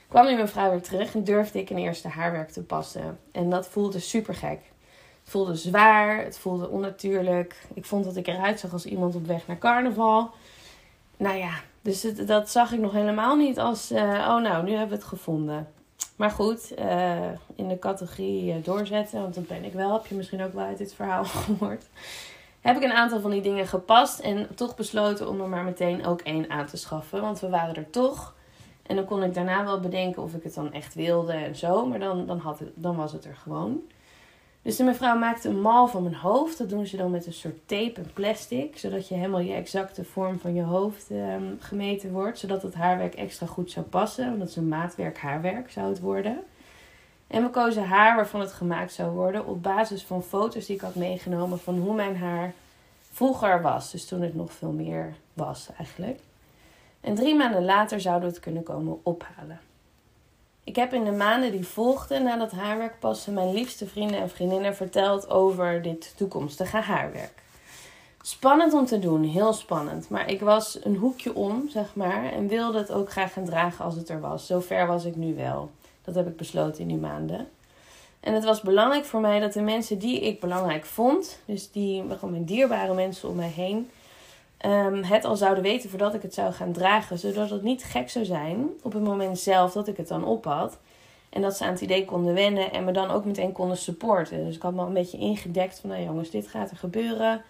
Kwam 0.07 0.27
die 0.27 0.35
mevrouw 0.35 0.69
weer 0.69 0.81
terug 0.81 1.13
en 1.13 1.23
durfde 1.23 1.59
ik 1.59 1.69
een 1.69 1.77
eerste 1.77 2.07
haarwerk 2.07 2.49
te 2.49 2.63
passen. 2.63 3.19
En 3.31 3.49
dat 3.49 3.67
voelde 3.67 3.99
super 3.99 4.35
gek. 4.35 4.59
Het 5.23 5.33
voelde 5.33 5.55
zwaar, 5.55 6.23
het 6.23 6.37
voelde 6.37 6.69
onnatuurlijk. 6.69 7.65
Ik 7.73 7.85
vond 7.85 8.03
dat 8.03 8.15
ik 8.15 8.27
eruit 8.27 8.59
zag 8.59 8.73
als 8.73 8.85
iemand 8.85 9.15
op 9.15 9.25
weg 9.25 9.47
naar 9.47 9.57
carnaval. 9.57 10.31
Nou 11.17 11.37
ja, 11.37 11.53
Dus 11.81 12.01
dat 12.25 12.49
zag 12.49 12.71
ik 12.71 12.79
nog 12.79 12.91
helemaal 12.91 13.35
niet 13.35 13.59
als, 13.59 13.91
uh, 13.91 14.01
oh 14.01 14.41
nou, 14.41 14.63
nu 14.63 14.71
hebben 14.71 14.89
we 14.89 14.95
het 14.95 15.03
gevonden. 15.03 15.67
Maar 16.15 16.31
goed, 16.31 16.71
uh, 16.79 17.29
in 17.55 17.67
de 17.67 17.79
categorie 17.79 18.61
doorzetten, 18.61 19.21
want 19.21 19.35
dat 19.35 19.47
ben 19.47 19.63
ik 19.63 19.73
wel, 19.73 19.93
heb 19.93 20.05
je 20.05 20.15
misschien 20.15 20.43
ook 20.43 20.53
wel 20.53 20.65
uit 20.65 20.77
dit 20.77 20.93
verhaal 20.93 21.25
gehoord. 21.45 21.85
Heb 22.65 22.75
ik 22.75 22.83
een 22.83 22.91
aantal 22.91 23.19
van 23.19 23.31
die 23.31 23.41
dingen 23.41 23.67
gepast 23.67 24.19
en 24.19 24.47
toch 24.55 24.75
besloten 24.75 25.29
om 25.29 25.41
er 25.41 25.47
maar 25.47 25.63
meteen 25.63 26.05
ook 26.05 26.21
één 26.21 26.49
aan 26.49 26.65
te 26.65 26.77
schaffen. 26.77 27.21
Want 27.21 27.39
we 27.39 27.49
waren 27.49 27.75
er 27.75 27.89
toch. 27.89 28.35
En 28.85 28.95
dan 28.95 29.05
kon 29.05 29.23
ik 29.23 29.33
daarna 29.33 29.63
wel 29.63 29.79
bedenken 29.79 30.23
of 30.23 30.33
ik 30.33 30.43
het 30.43 30.53
dan 30.53 30.73
echt 30.73 30.93
wilde 30.93 31.33
en 31.33 31.55
zo. 31.55 31.85
Maar 31.85 31.99
dan, 31.99 32.25
dan, 32.25 32.37
had 32.39 32.59
het, 32.59 32.69
dan 32.75 32.95
was 32.95 33.11
het 33.11 33.25
er 33.25 33.35
gewoon. 33.35 33.81
Dus 34.61 34.75
de 34.75 34.83
mevrouw 34.83 35.17
maakte 35.17 35.49
een 35.49 35.61
mal 35.61 35.87
van 35.87 36.03
mijn 36.03 36.15
hoofd. 36.15 36.57
Dat 36.57 36.69
doen 36.69 36.85
ze 36.85 36.97
dan 36.97 37.11
met 37.11 37.25
een 37.25 37.33
soort 37.33 37.67
tape 37.67 38.01
en 38.01 38.11
plastic. 38.13 38.77
Zodat 38.77 39.07
je 39.07 39.15
helemaal 39.15 39.39
je 39.39 39.53
exacte 39.53 40.03
vorm 40.03 40.39
van 40.39 40.53
je 40.53 40.63
hoofd 40.63 41.09
um, 41.11 41.57
gemeten 41.59 42.11
wordt. 42.11 42.39
Zodat 42.39 42.61
het 42.61 42.73
haarwerk 42.73 43.15
extra 43.15 43.45
goed 43.45 43.71
zou 43.71 43.85
passen. 43.85 44.25
Want 44.25 44.39
dat 44.39 44.49
is 44.49 44.55
een 44.55 44.67
maatwerk 44.67 45.17
haarwerk 45.17 45.71
zou 45.71 45.89
het 45.89 45.99
worden. 45.99 46.43
En 47.35 47.43
we 47.43 47.49
kozen 47.49 47.83
haar 47.83 48.15
waarvan 48.15 48.39
het 48.39 48.53
gemaakt 48.53 48.93
zou 48.93 49.11
worden. 49.11 49.45
Op 49.45 49.63
basis 49.63 50.03
van 50.03 50.23
foto's 50.23 50.65
die 50.65 50.75
ik 50.75 50.81
had 50.81 50.95
meegenomen 50.95 51.59
van 51.59 51.77
hoe 51.77 51.95
mijn 51.95 52.17
haar 52.17 52.53
vroeger 53.11 53.61
was. 53.61 53.91
Dus 53.91 54.05
toen 54.05 54.21
het 54.21 54.35
nog 54.35 54.51
veel 54.51 54.71
meer 54.71 55.13
was 55.33 55.69
eigenlijk. 55.77 56.19
En 57.01 57.15
drie 57.15 57.35
maanden 57.35 57.65
later 57.65 58.01
zouden 58.01 58.27
we 58.27 58.35
het 58.35 58.43
kunnen 58.43 58.63
komen 58.63 58.99
ophalen. 59.03 59.59
Ik 60.63 60.75
heb 60.75 60.93
in 60.93 61.03
de 61.03 61.11
maanden 61.11 61.51
die 61.51 61.67
volgden 61.67 62.23
na 62.23 62.37
dat 62.37 62.51
haarwerk 62.51 62.99
passen 62.99 63.33
mijn 63.33 63.53
liefste 63.53 63.87
vrienden 63.87 64.19
en 64.19 64.29
vriendinnen 64.29 64.75
verteld 64.75 65.29
over 65.29 65.81
dit 65.81 66.13
toekomstige 66.17 66.77
haarwerk. 66.77 67.43
Spannend 68.21 68.73
om 68.73 68.85
te 68.85 68.99
doen, 68.99 69.23
heel 69.23 69.53
spannend. 69.53 70.09
Maar 70.09 70.29
ik 70.29 70.41
was 70.41 70.79
een 70.83 70.95
hoekje 70.95 71.35
om, 71.35 71.69
zeg 71.69 71.95
maar, 71.95 72.31
en 72.31 72.47
wilde 72.47 72.77
het 72.77 72.91
ook 72.91 73.11
graag 73.11 73.33
gaan 73.33 73.45
dragen 73.45 73.85
als 73.85 73.95
het 73.95 74.09
er 74.09 74.19
was. 74.19 74.45
Zover 74.45 74.87
was 74.87 75.05
ik 75.05 75.15
nu 75.15 75.35
wel. 75.35 75.71
Dat 76.05 76.15
heb 76.15 76.27
ik 76.27 76.37
besloten 76.37 76.81
in 76.81 76.87
die 76.87 76.97
maanden. 76.97 77.47
En 78.19 78.33
het 78.33 78.43
was 78.43 78.61
belangrijk 78.61 79.05
voor 79.05 79.21
mij 79.21 79.39
dat 79.39 79.53
de 79.53 79.61
mensen 79.61 79.99
die 79.99 80.19
ik 80.19 80.39
belangrijk 80.39 80.85
vond, 80.85 81.39
dus 81.45 81.71
die 81.71 82.03
gewoon 82.09 82.31
mijn 82.31 82.45
dierbare 82.45 82.93
mensen 82.93 83.29
om 83.29 83.35
mij 83.35 83.51
heen, 83.55 83.89
um, 84.65 85.03
het 85.03 85.25
al 85.25 85.35
zouden 85.35 85.63
weten 85.63 85.89
voordat 85.89 86.13
ik 86.13 86.21
het 86.21 86.33
zou 86.33 86.53
gaan 86.53 86.71
dragen. 86.71 87.19
Zodat 87.19 87.49
het 87.49 87.63
niet 87.63 87.83
gek 87.83 88.09
zou 88.09 88.25
zijn 88.25 88.69
op 88.81 88.93
het 88.93 89.03
moment 89.03 89.39
zelf 89.39 89.71
dat 89.71 89.87
ik 89.87 89.97
het 89.97 90.07
dan 90.07 90.25
op 90.25 90.45
had. 90.45 90.77
En 91.29 91.41
dat 91.41 91.57
ze 91.57 91.63
aan 91.63 91.71
het 91.71 91.81
idee 91.81 92.05
konden 92.05 92.33
wennen 92.33 92.71
en 92.71 92.83
me 92.83 92.91
dan 92.91 93.11
ook 93.11 93.25
meteen 93.25 93.51
konden 93.51 93.77
supporten. 93.77 94.45
Dus 94.45 94.55
ik 94.55 94.61
had 94.61 94.73
me 94.73 94.81
al 94.81 94.87
een 94.87 94.93
beetje 94.93 95.17
ingedekt 95.17 95.79
van, 95.79 95.89
nou 95.89 96.03
jongens, 96.03 96.29
dit 96.29 96.47
gaat 96.47 96.71
er 96.71 96.77
gebeuren. 96.77 97.41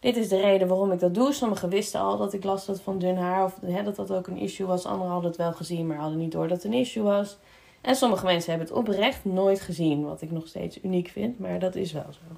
Dit 0.00 0.16
is 0.16 0.28
de 0.28 0.40
reden 0.40 0.68
waarom 0.68 0.92
ik 0.92 1.00
dat 1.00 1.14
doe. 1.14 1.32
Sommigen 1.32 1.68
wisten 1.68 2.00
al 2.00 2.16
dat 2.16 2.32
ik 2.32 2.44
last 2.44 2.66
had 2.66 2.80
van 2.80 2.98
dun 2.98 3.16
haar 3.16 3.44
of 3.44 3.56
hè, 3.66 3.82
dat 3.82 3.96
dat 3.96 4.12
ook 4.12 4.26
een 4.26 4.36
issue 4.36 4.66
was. 4.66 4.86
Anderen 4.86 5.12
hadden 5.12 5.30
het 5.30 5.38
wel 5.38 5.52
gezien, 5.52 5.86
maar 5.86 5.96
hadden 5.96 6.18
niet 6.18 6.32
door 6.32 6.48
dat 6.48 6.56
het 6.62 6.72
een 6.72 6.78
issue 6.78 7.02
was. 7.02 7.36
En 7.84 7.96
sommige 7.96 8.24
mensen 8.24 8.50
hebben 8.50 8.68
het 8.68 8.76
oprecht 8.76 9.24
nooit 9.24 9.60
gezien, 9.60 10.04
wat 10.04 10.22
ik 10.22 10.30
nog 10.30 10.46
steeds 10.46 10.78
uniek 10.82 11.08
vind, 11.08 11.38
maar 11.38 11.58
dat 11.58 11.74
is 11.74 11.92
wel 11.92 12.06
zo. 12.10 12.36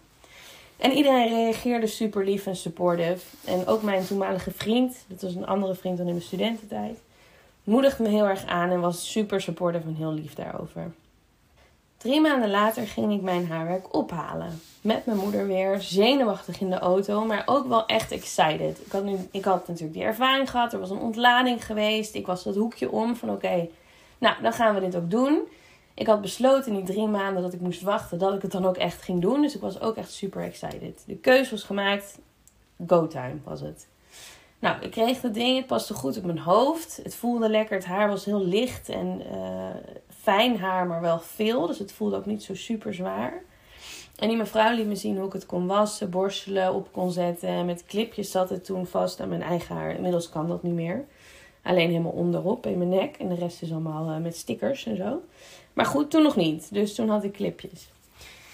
En 0.76 0.92
iedereen 0.92 1.28
reageerde 1.28 1.86
super 1.86 2.24
lief 2.24 2.46
en 2.46 2.56
supportive. 2.56 3.24
En 3.44 3.66
ook 3.66 3.82
mijn 3.82 4.06
toenmalige 4.06 4.50
vriend, 4.50 4.96
dat 5.06 5.22
was 5.22 5.34
een 5.34 5.46
andere 5.46 5.74
vriend 5.74 5.96
dan 5.96 6.06
in 6.06 6.12
mijn 6.12 6.24
studententijd, 6.24 6.98
moedigde 7.64 8.02
me 8.02 8.08
heel 8.08 8.26
erg 8.26 8.46
aan 8.46 8.70
en 8.70 8.80
was 8.80 9.10
super 9.10 9.40
supportive 9.40 9.86
en 9.86 9.94
heel 9.94 10.12
lief 10.12 10.34
daarover. 10.34 10.92
Drie 11.96 12.20
maanden 12.20 12.50
later 12.50 12.86
ging 12.86 13.12
ik 13.12 13.22
mijn 13.22 13.46
haarwerk 13.46 13.94
ophalen. 13.94 14.60
Met 14.80 15.06
mijn 15.06 15.18
moeder 15.18 15.46
weer, 15.46 15.80
zenuwachtig 15.80 16.60
in 16.60 16.70
de 16.70 16.78
auto, 16.78 17.24
maar 17.24 17.42
ook 17.46 17.68
wel 17.68 17.86
echt 17.86 18.10
excited. 18.10 18.78
Ik 18.86 18.92
had, 18.92 19.04
nu, 19.04 19.16
ik 19.30 19.44
had 19.44 19.68
natuurlijk 19.68 19.96
die 19.96 20.06
ervaring 20.06 20.50
gehad, 20.50 20.72
er 20.72 20.80
was 20.80 20.90
een 20.90 20.98
ontlading 20.98 21.66
geweest. 21.66 22.14
Ik 22.14 22.26
was 22.26 22.42
dat 22.42 22.54
hoekje 22.54 22.90
om 22.90 23.16
van 23.16 23.30
oké, 23.30 23.68
nou 24.18 24.42
dan 24.42 24.52
gaan 24.52 24.74
we 24.74 24.80
dit 24.80 24.96
ook 24.96 25.10
doen 25.10 25.48
ik 25.96 26.06
had 26.06 26.20
besloten 26.20 26.72
in 26.72 26.84
die 26.84 26.94
drie 26.94 27.06
maanden 27.06 27.42
dat 27.42 27.52
ik 27.52 27.60
moest 27.60 27.82
wachten, 27.82 28.18
dat 28.18 28.34
ik 28.34 28.42
het 28.42 28.52
dan 28.52 28.66
ook 28.66 28.76
echt 28.76 29.02
ging 29.02 29.20
doen. 29.20 29.40
Dus 29.40 29.54
ik 29.54 29.60
was 29.60 29.80
ook 29.80 29.96
echt 29.96 30.12
super 30.12 30.42
excited. 30.42 31.02
De 31.06 31.16
keuze 31.16 31.50
was 31.50 31.62
gemaakt. 31.62 32.18
Go 32.86 33.06
time 33.06 33.36
was 33.44 33.60
het. 33.60 33.88
Nou, 34.58 34.82
ik 34.82 34.90
kreeg 34.90 35.20
dat 35.20 35.34
ding. 35.34 35.56
Het 35.56 35.66
paste 35.66 35.94
goed 35.94 36.16
op 36.16 36.24
mijn 36.24 36.38
hoofd. 36.38 37.00
Het 37.02 37.14
voelde 37.14 37.48
lekker. 37.48 37.76
Het 37.76 37.84
haar 37.84 38.08
was 38.08 38.24
heel 38.24 38.44
licht 38.44 38.88
en 38.88 39.22
uh, 39.32 39.68
fijn 40.20 40.58
haar, 40.58 40.86
maar 40.86 41.00
wel 41.00 41.18
veel. 41.18 41.66
Dus 41.66 41.78
het 41.78 41.92
voelde 41.92 42.16
ook 42.16 42.26
niet 42.26 42.42
zo 42.42 42.54
super 42.54 42.94
zwaar. 42.94 43.42
En 44.16 44.28
die 44.28 44.36
mevrouw 44.36 44.74
liet 44.74 44.86
me 44.86 44.96
zien 44.96 45.16
hoe 45.16 45.26
ik 45.26 45.32
het 45.32 45.46
kon 45.46 45.66
wassen, 45.66 46.10
borstelen, 46.10 46.74
op 46.74 46.92
kon 46.92 47.10
zetten. 47.10 47.48
En 47.48 47.66
met 47.66 47.84
clipjes 47.84 48.30
zat 48.30 48.50
het 48.50 48.64
toen 48.64 48.86
vast 48.86 49.20
aan 49.20 49.28
mijn 49.28 49.42
eigen 49.42 49.76
haar. 49.76 49.94
Inmiddels 49.94 50.28
kan 50.28 50.48
dat 50.48 50.62
niet 50.62 50.74
meer. 50.74 51.04
Alleen 51.66 51.90
helemaal 51.90 52.12
onderop 52.12 52.66
in 52.66 52.78
mijn 52.78 52.90
nek. 52.90 53.16
En 53.16 53.28
de 53.28 53.34
rest 53.34 53.62
is 53.62 53.70
allemaal 53.70 54.10
uh, 54.10 54.16
met 54.16 54.36
stickers 54.36 54.86
en 54.86 54.96
zo. 54.96 55.22
Maar 55.72 55.86
goed, 55.86 56.10
toen 56.10 56.22
nog 56.22 56.36
niet. 56.36 56.68
Dus 56.72 56.94
toen 56.94 57.08
had 57.08 57.24
ik 57.24 57.32
clipjes. 57.32 57.88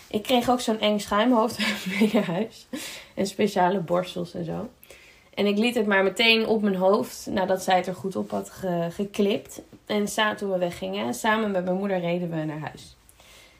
Ik 0.08 0.22
kreeg 0.22 0.50
ook 0.50 0.60
zo'n 0.60 0.80
eng 0.80 0.98
schuimhoofd 0.98 1.58
mee 1.98 2.10
naar 2.12 2.24
huis. 2.24 2.66
En 3.14 3.26
speciale 3.26 3.78
borstels 3.78 4.34
en 4.34 4.44
zo. 4.44 4.68
En 5.34 5.46
ik 5.46 5.58
liet 5.58 5.74
het 5.74 5.86
maar 5.86 6.02
meteen 6.02 6.46
op 6.46 6.62
mijn 6.62 6.74
hoofd 6.74 7.26
nadat 7.30 7.62
zij 7.62 7.76
het 7.76 7.86
er 7.86 7.94
goed 7.94 8.16
op 8.16 8.30
had 8.30 8.50
geklipt. 8.90 9.62
En 9.86 10.36
toen 10.36 10.50
we 10.50 10.58
weggingen, 10.58 11.14
samen 11.14 11.50
met 11.50 11.64
mijn 11.64 11.76
moeder 11.76 12.00
reden 12.00 12.30
we 12.30 12.44
naar 12.44 12.60
huis. 12.60 12.96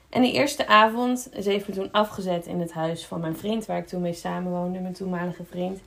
En 0.09 0.21
die 0.21 0.33
eerste 0.33 0.67
avond, 0.67 1.29
ze 1.41 1.49
heeft 1.49 1.67
me 1.67 1.73
toen 1.73 1.91
afgezet 1.91 2.45
in 2.45 2.59
het 2.59 2.73
huis 2.73 3.05
van 3.05 3.19
mijn 3.19 3.37
vriend, 3.37 3.65
waar 3.65 3.77
ik 3.77 3.87
toen 3.87 4.01
mee 4.01 4.13
samenwoonde, 4.13 4.79
mijn 4.79 4.93
toenmalige 4.93 5.43
vriend. 5.43 5.79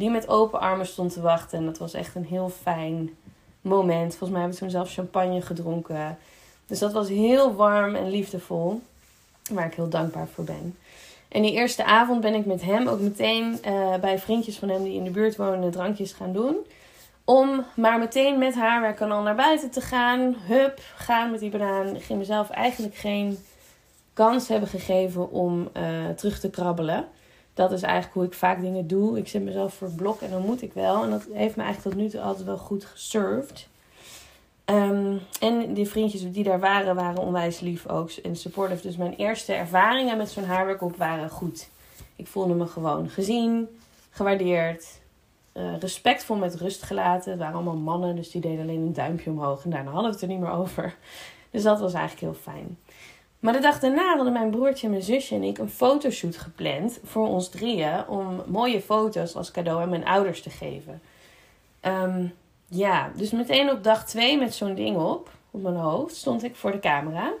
Die 0.00 0.10
met 0.10 0.28
open 0.28 0.60
armen 0.60 0.86
stond 0.86 1.12
te 1.12 1.20
wachten. 1.20 1.58
En 1.58 1.64
dat 1.64 1.78
was 1.78 1.94
echt 1.94 2.14
een 2.14 2.24
heel 2.24 2.48
fijn 2.48 3.16
moment. 3.60 4.10
Volgens 4.10 4.30
mij 4.30 4.40
hebben 4.40 4.58
we 4.58 4.64
toen 4.64 4.70
zelf 4.70 4.92
champagne 4.92 5.42
gedronken. 5.42 6.18
Dus 6.66 6.78
dat 6.78 6.92
was 6.92 7.08
heel 7.08 7.54
warm 7.54 7.94
en 7.94 8.10
liefdevol. 8.10 8.82
Waar 9.50 9.66
ik 9.66 9.74
heel 9.74 9.88
dankbaar 9.88 10.28
voor 10.28 10.44
ben. 10.44 10.76
En 11.28 11.42
die 11.42 11.52
eerste 11.52 11.84
avond 11.84 12.20
ben 12.20 12.34
ik 12.34 12.46
met 12.46 12.62
hem 12.62 12.88
ook 12.88 13.00
meteen 13.00 13.58
uh, 13.66 13.94
bij 13.96 14.18
vriendjes 14.18 14.58
van 14.58 14.68
hem 14.68 14.82
die 14.82 14.94
in 14.94 15.04
de 15.04 15.10
buurt 15.10 15.36
wonen 15.36 15.70
drankjes 15.70 16.12
gaan 16.12 16.32
doen. 16.32 16.56
Om 17.24 17.64
maar 17.76 17.98
meteen 17.98 18.38
met 18.38 18.54
haar 18.54 18.80
weer 18.80 19.10
al 19.10 19.22
naar 19.22 19.34
buiten 19.34 19.70
te 19.70 19.80
gaan. 19.80 20.36
Hup, 20.46 20.80
gaan 20.96 21.30
met 21.30 21.40
die 21.40 21.50
banaan. 21.50 21.96
Ik 21.96 22.02
ging 22.02 22.18
mezelf 22.18 22.50
eigenlijk 22.50 22.94
geen 22.94 23.38
kans 24.12 24.48
hebben 24.48 24.68
gegeven 24.68 25.30
om 25.30 25.68
uh, 25.76 26.08
terug 26.16 26.40
te 26.40 26.50
krabbelen. 26.50 27.08
Dat 27.54 27.72
is 27.72 27.82
eigenlijk 27.82 28.14
hoe 28.14 28.24
ik 28.24 28.32
vaak 28.32 28.60
dingen 28.60 28.86
doe. 28.86 29.18
Ik 29.18 29.28
zet 29.28 29.42
mezelf 29.42 29.74
voor 29.74 29.86
het 29.86 29.96
blok 29.96 30.20
en 30.20 30.30
dan 30.30 30.42
moet 30.42 30.62
ik 30.62 30.72
wel. 30.72 31.02
En 31.02 31.10
dat 31.10 31.26
heeft 31.32 31.56
me 31.56 31.62
eigenlijk 31.62 31.94
tot 31.94 32.04
nu 32.04 32.08
toe 32.08 32.20
altijd 32.20 32.46
wel 32.46 32.58
goed 32.58 32.84
geserved. 32.84 33.68
Ehm, 34.64 35.16
en 35.40 35.74
die 35.74 35.88
vriendjes 35.88 36.32
die 36.32 36.44
daar 36.44 36.60
waren, 36.60 36.94
waren 36.94 37.22
onwijs 37.22 37.60
lief 37.60 37.88
ook 37.88 38.10
en 38.10 38.36
supportive. 38.36 38.82
Dus 38.82 38.96
mijn 38.96 39.14
eerste 39.14 39.52
ervaringen 39.52 40.16
met 40.16 40.30
zo'n 40.30 40.44
haarwerk 40.44 40.82
op 40.82 40.96
waren 40.96 41.30
goed. 41.30 41.68
Ik 42.16 42.26
voelde 42.26 42.54
me 42.54 42.66
gewoon 42.66 43.08
gezien, 43.08 43.68
gewaardeerd, 44.10 45.00
uh, 45.54 45.78
respectvol 45.78 46.36
met 46.36 46.54
rust 46.54 46.82
gelaten. 46.82 47.30
Het 47.30 47.40
waren 47.40 47.54
allemaal 47.54 47.76
mannen, 47.76 48.16
dus 48.16 48.30
die 48.30 48.40
deden 48.40 48.60
alleen 48.60 48.80
een 48.80 48.92
duimpje 48.92 49.30
omhoog. 49.30 49.64
En 49.64 49.70
daarna 49.70 49.90
hadden 49.90 50.10
we 50.10 50.12
het 50.12 50.22
er 50.22 50.28
niet 50.28 50.40
meer 50.40 50.50
over. 50.50 50.96
Dus 51.50 51.62
dat 51.62 51.80
was 51.80 51.92
eigenlijk 51.92 52.20
heel 52.20 52.42
fijn. 52.52 52.78
Maar 53.40 53.52
de 53.52 53.60
dag 53.60 53.80
daarna 53.80 54.14
hadden 54.14 54.32
mijn 54.32 54.50
broertje, 54.50 54.88
mijn 54.88 55.02
zusje 55.02 55.34
en 55.34 55.42
ik 55.42 55.58
een 55.58 55.70
fotoshoot 55.70 56.36
gepland 56.36 57.00
voor 57.04 57.26
ons 57.26 57.48
drieën. 57.48 58.08
Om 58.08 58.42
mooie 58.46 58.80
foto's 58.80 59.36
als 59.36 59.50
cadeau 59.50 59.82
aan 59.82 59.88
mijn 59.88 60.06
ouders 60.06 60.42
te 60.42 60.50
geven. 60.50 61.00
Um, 61.82 62.32
ja, 62.66 63.10
dus 63.16 63.30
meteen 63.30 63.70
op 63.70 63.84
dag 63.84 64.06
twee 64.06 64.38
met 64.38 64.54
zo'n 64.54 64.74
ding 64.74 64.96
op, 64.96 65.30
op 65.50 65.62
mijn 65.62 65.74
hoofd, 65.74 66.16
stond 66.16 66.44
ik 66.44 66.56
voor 66.56 66.72
de 66.72 66.78
camera. 66.78 67.32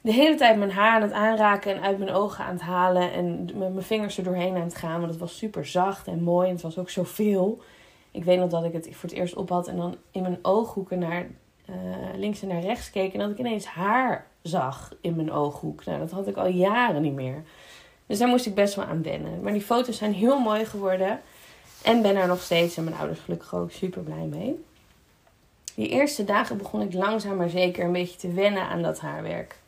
De 0.00 0.12
hele 0.12 0.34
tijd 0.34 0.58
mijn 0.58 0.70
haar 0.70 0.94
aan 0.94 1.02
het 1.02 1.12
aanraken 1.12 1.74
en 1.74 1.82
uit 1.82 1.98
mijn 1.98 2.10
ogen 2.10 2.44
aan 2.44 2.52
het 2.52 2.62
halen. 2.62 3.12
En 3.12 3.44
met 3.44 3.72
mijn 3.72 3.82
vingers 3.82 4.18
er 4.18 4.24
doorheen 4.24 4.54
aan 4.54 4.62
het 4.62 4.74
gaan. 4.74 4.98
Want 4.98 5.10
het 5.10 5.20
was 5.20 5.36
super 5.36 5.66
zacht 5.66 6.06
en 6.06 6.22
mooi. 6.22 6.46
En 6.48 6.52
het 6.52 6.62
was 6.62 6.78
ook 6.78 6.90
zoveel. 6.90 7.62
Ik 8.10 8.24
weet 8.24 8.38
nog 8.38 8.50
dat 8.50 8.64
ik 8.64 8.72
het 8.72 8.88
voor 8.90 9.08
het 9.08 9.18
eerst 9.18 9.34
op 9.34 9.48
had. 9.48 9.68
En 9.68 9.76
dan 9.76 9.96
in 10.10 10.22
mijn 10.22 10.38
ooghoeken 10.42 10.98
naar 10.98 11.26
uh, 11.70 12.18
links 12.18 12.42
en 12.42 12.48
naar 12.48 12.60
rechts 12.60 12.90
keek. 12.90 13.12
En 13.12 13.18
dat 13.18 13.30
ik 13.30 13.38
ineens 13.38 13.66
haar 13.66 14.26
zag 14.42 14.94
in 15.00 15.16
mijn 15.16 15.32
ooghoek. 15.32 15.84
Nou, 15.84 15.98
dat 15.98 16.10
had 16.10 16.26
ik 16.26 16.36
al 16.36 16.46
jaren 16.46 17.02
niet 17.02 17.14
meer. 17.14 17.42
Dus 18.06 18.18
daar 18.18 18.28
moest 18.28 18.46
ik 18.46 18.54
best 18.54 18.74
wel 18.74 18.84
aan 18.84 19.02
wennen. 19.02 19.40
Maar 19.42 19.52
die 19.52 19.62
foto's 19.62 19.96
zijn 19.96 20.14
heel 20.14 20.38
mooi 20.38 20.64
geworden. 20.64 21.20
En 21.82 22.02
ben 22.02 22.16
er 22.16 22.26
nog 22.26 22.40
steeds 22.40 22.76
en 22.76 22.84
mijn 22.84 22.96
ouders 22.96 23.20
gelukkig 23.20 23.54
ook 23.54 23.70
super 23.70 24.02
blij 24.02 24.26
mee. 24.30 24.64
Die 25.74 25.88
eerste 25.88 26.24
dagen 26.24 26.56
begon 26.56 26.80
ik 26.80 26.92
langzaam 26.92 27.36
maar 27.36 27.48
zeker 27.48 27.84
een 27.84 27.92
beetje 27.92 28.18
te 28.18 28.32
wennen 28.32 28.62
aan 28.62 28.82
dat 28.82 29.00
haarwerk. 29.00 29.58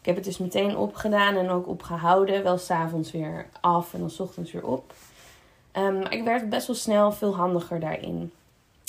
Ik 0.00 0.06
heb 0.06 0.16
het 0.16 0.24
dus 0.24 0.38
meteen 0.38 0.76
opgedaan 0.76 1.36
en 1.36 1.50
ook 1.50 1.68
opgehouden. 1.68 2.42
Wel 2.42 2.58
s'avonds 2.58 3.12
weer 3.12 3.46
af 3.60 3.94
en 3.94 4.00
dan 4.00 4.10
s 4.10 4.20
ochtends 4.20 4.52
weer 4.52 4.66
op. 4.66 4.94
Um, 5.76 5.98
maar 5.98 6.12
ik 6.12 6.24
werd 6.24 6.48
best 6.48 6.66
wel 6.66 6.76
snel 6.76 7.12
veel 7.12 7.36
handiger 7.36 7.80
daarin. 7.80 8.32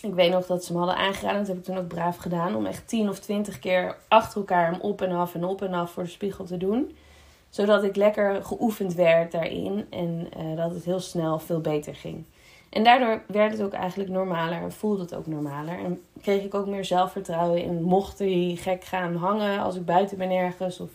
Ik 0.04 0.13
weet 0.13 0.32
nog 0.32 0.46
dat 0.46 0.66
ze 0.66 0.72
me 0.72 0.78
hadden 0.78 0.98
aangeraden, 0.98 1.38
dat 1.38 1.48
heb 1.48 1.58
ik 1.58 1.63
toen 1.63 1.78
ook 1.78 1.88
braaf 1.88 2.18
gedaan, 2.18 2.56
om 2.56 2.66
echt 2.66 2.88
10 2.88 3.10
of 3.10 3.20
20 3.20 3.60
keer 3.60 3.98
achter 4.08 4.38
elkaar 4.38 4.72
hem 4.72 4.82
op 4.82 5.02
en 5.02 5.12
af 5.12 5.36
en 5.36 5.44
op 5.44 5.62
en 5.62 5.74
af 5.74 5.92
voor 5.92 6.04
de 6.04 6.10
spiegel 6.10 6.46
te 6.46 6.58
doen. 6.58 6.96
Zodat 7.50 7.84
ik 7.84 7.96
lekker 7.96 8.44
geoefend 8.44 8.94
werd 8.94 9.32
daarin 9.32 9.86
en 9.89 10.30
uh, 10.38 10.58
dat 10.58 10.74
het 10.74 10.84
heel 10.84 11.00
snel 11.00 11.39
veel 11.39 11.62
beter 11.62 11.96
ging. 11.96 12.24
En 12.70 12.84
daardoor 12.84 13.22
werd 13.28 13.52
het 13.52 13.62
ook 13.62 13.74
eigenlijk 13.74 14.10
normaler 14.10 14.62
en 14.62 14.72
voelde 14.72 15.02
het 15.02 15.16
ook 15.16 15.28
normaler. 15.28 15.80
En 15.80 16.02
kreeg 16.22 16.44
ik 16.44 16.54
ook 16.54 16.68
meer 16.68 16.86
zelfvertrouwen 16.86 17.63
in 17.63 17.84
mocht 17.84 18.20
hij 18.20 18.56
gek 18.60 18.84
gaan 18.84 19.16
hangen 19.16 19.60
als 19.60 19.76
ik 19.76 19.86
buiten 19.86 20.18
ben 20.18 20.32
ergens. 20.32 20.80
Of 20.80 20.89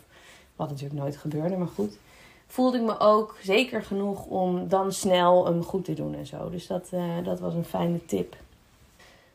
wat 0.57 0.68
natuurlijk 0.68 1.01
nooit 1.01 1.16
gebeurde, 1.16 1.57
maar 1.57 1.68
goed. 1.68 1.99
Voelde 2.47 2.79
ik 2.79 2.85
me 2.85 2.99
ook 2.99 3.37
zeker 3.42 3.83
genoeg 3.83 4.25
om 4.25 4.68
dan 4.68 4.92
snel 4.92 5.47
hem 5.47 5.62
goed 5.62 5.85
te 5.85 5.94
doen 5.94 6.14
en 6.14 6.27
zo. 6.27 6.51
Dus 6.51 6.66
dat, 6.66 6.90
uh, 6.94 7.25
dat 7.25 7.40
was 7.40 7.55
een 7.55 7.64
fijne 7.64 8.05
tip. 8.07 8.37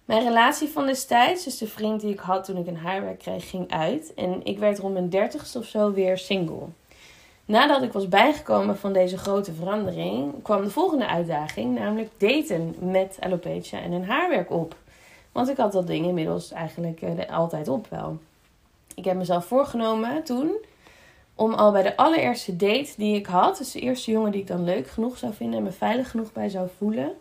Mijn 0.05 0.23
relatie 0.23 0.67
van 0.67 0.85
destijds, 0.85 1.43
dus 1.43 1.57
de 1.57 1.67
vriend 1.67 2.01
die 2.01 2.13
ik 2.13 2.19
had 2.19 2.43
toen 2.43 2.57
ik 2.57 2.67
een 2.67 2.77
haarwerk 2.77 3.19
kreeg, 3.19 3.49
ging 3.49 3.71
uit. 3.71 4.13
En 4.13 4.39
ik 4.43 4.59
werd 4.59 4.79
rond 4.79 4.93
mijn 4.93 5.09
dertigste 5.09 5.59
of 5.59 5.65
zo 5.65 5.91
weer 5.91 6.17
single. 6.17 6.65
Nadat 7.45 7.81
ik 7.81 7.93
was 7.93 8.07
bijgekomen 8.07 8.77
van 8.77 8.93
deze 8.93 9.17
grote 9.17 9.53
verandering, 9.53 10.41
kwam 10.41 10.63
de 10.63 10.69
volgende 10.69 11.07
uitdaging, 11.07 11.79
namelijk 11.79 12.09
daten 12.17 12.75
met 12.79 13.17
alopecia 13.19 13.81
en 13.81 13.91
een 13.91 14.05
haarwerk 14.05 14.51
op. 14.51 14.75
Want 15.31 15.49
ik 15.49 15.57
had 15.57 15.71
dat 15.71 15.87
ding 15.87 16.05
inmiddels 16.05 16.51
eigenlijk 16.51 17.01
uh, 17.01 17.29
altijd 17.29 17.67
op 17.67 17.87
wel. 17.89 18.17
Ik 18.95 19.05
heb 19.05 19.17
mezelf 19.17 19.45
voorgenomen 19.45 20.23
toen 20.23 20.51
om 21.35 21.53
al 21.53 21.71
bij 21.71 21.83
de 21.83 21.97
allereerste 21.97 22.55
date 22.55 22.93
die 22.97 23.15
ik 23.15 23.25
had, 23.25 23.57
dus 23.57 23.71
de 23.71 23.79
eerste 23.79 24.11
jongen 24.11 24.31
die 24.31 24.41
ik 24.41 24.47
dan 24.47 24.63
leuk 24.63 24.87
genoeg 24.87 25.17
zou 25.17 25.33
vinden 25.33 25.57
en 25.57 25.63
me 25.63 25.71
veilig 25.71 26.09
genoeg 26.09 26.31
bij 26.31 26.49
zou 26.49 26.67
voelen, 26.77 27.13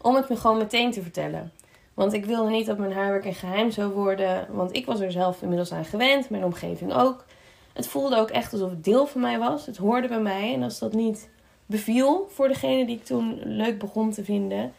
om 0.00 0.14
het 0.14 0.28
me 0.28 0.36
gewoon 0.36 0.58
meteen 0.58 0.92
te 0.92 1.02
vertellen. 1.02 1.52
Want 1.96 2.12
ik 2.12 2.24
wilde 2.24 2.50
niet 2.50 2.66
dat 2.66 2.78
mijn 2.78 2.92
haarwerk 2.92 3.24
een 3.24 3.34
geheim 3.34 3.70
zou 3.70 3.92
worden, 3.92 4.46
want 4.50 4.76
ik 4.76 4.86
was 4.86 5.00
er 5.00 5.12
zelf 5.12 5.42
inmiddels 5.42 5.72
aan 5.72 5.84
gewend, 5.84 6.30
mijn 6.30 6.44
omgeving 6.44 6.94
ook. 6.94 7.24
Het 7.72 7.88
voelde 7.88 8.16
ook 8.16 8.30
echt 8.30 8.52
alsof 8.52 8.70
het 8.70 8.84
deel 8.84 9.06
van 9.06 9.20
mij 9.20 9.38
was. 9.38 9.66
Het 9.66 9.76
hoorde 9.76 10.08
bij 10.08 10.20
mij. 10.20 10.54
En 10.54 10.62
als 10.62 10.78
dat 10.78 10.92
niet 10.92 11.28
beviel 11.66 12.28
voor 12.30 12.48
degene 12.48 12.86
die 12.86 12.96
ik 12.96 13.04
toen 13.04 13.40
leuk 13.44 13.78
begon 13.78 14.10
te 14.10 14.24
vinden, 14.24 14.72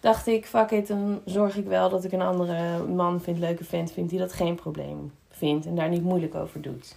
dacht 0.00 0.26
ik: 0.26 0.46
fuck 0.46 0.70
it, 0.70 0.86
dan 0.86 1.20
zorg 1.24 1.56
ik 1.56 1.66
wel 1.66 1.88
dat 1.88 2.04
ik 2.04 2.12
een 2.12 2.22
andere 2.22 2.86
man 2.86 3.20
vind, 3.20 3.38
leuke 3.38 3.64
vent 3.64 3.92
vind, 3.92 4.10
die 4.10 4.18
dat 4.18 4.32
geen 4.32 4.54
probleem 4.54 5.12
vindt 5.30 5.66
en 5.66 5.74
daar 5.74 5.88
niet 5.88 6.02
moeilijk 6.02 6.34
over 6.34 6.62
doet. 6.62 6.96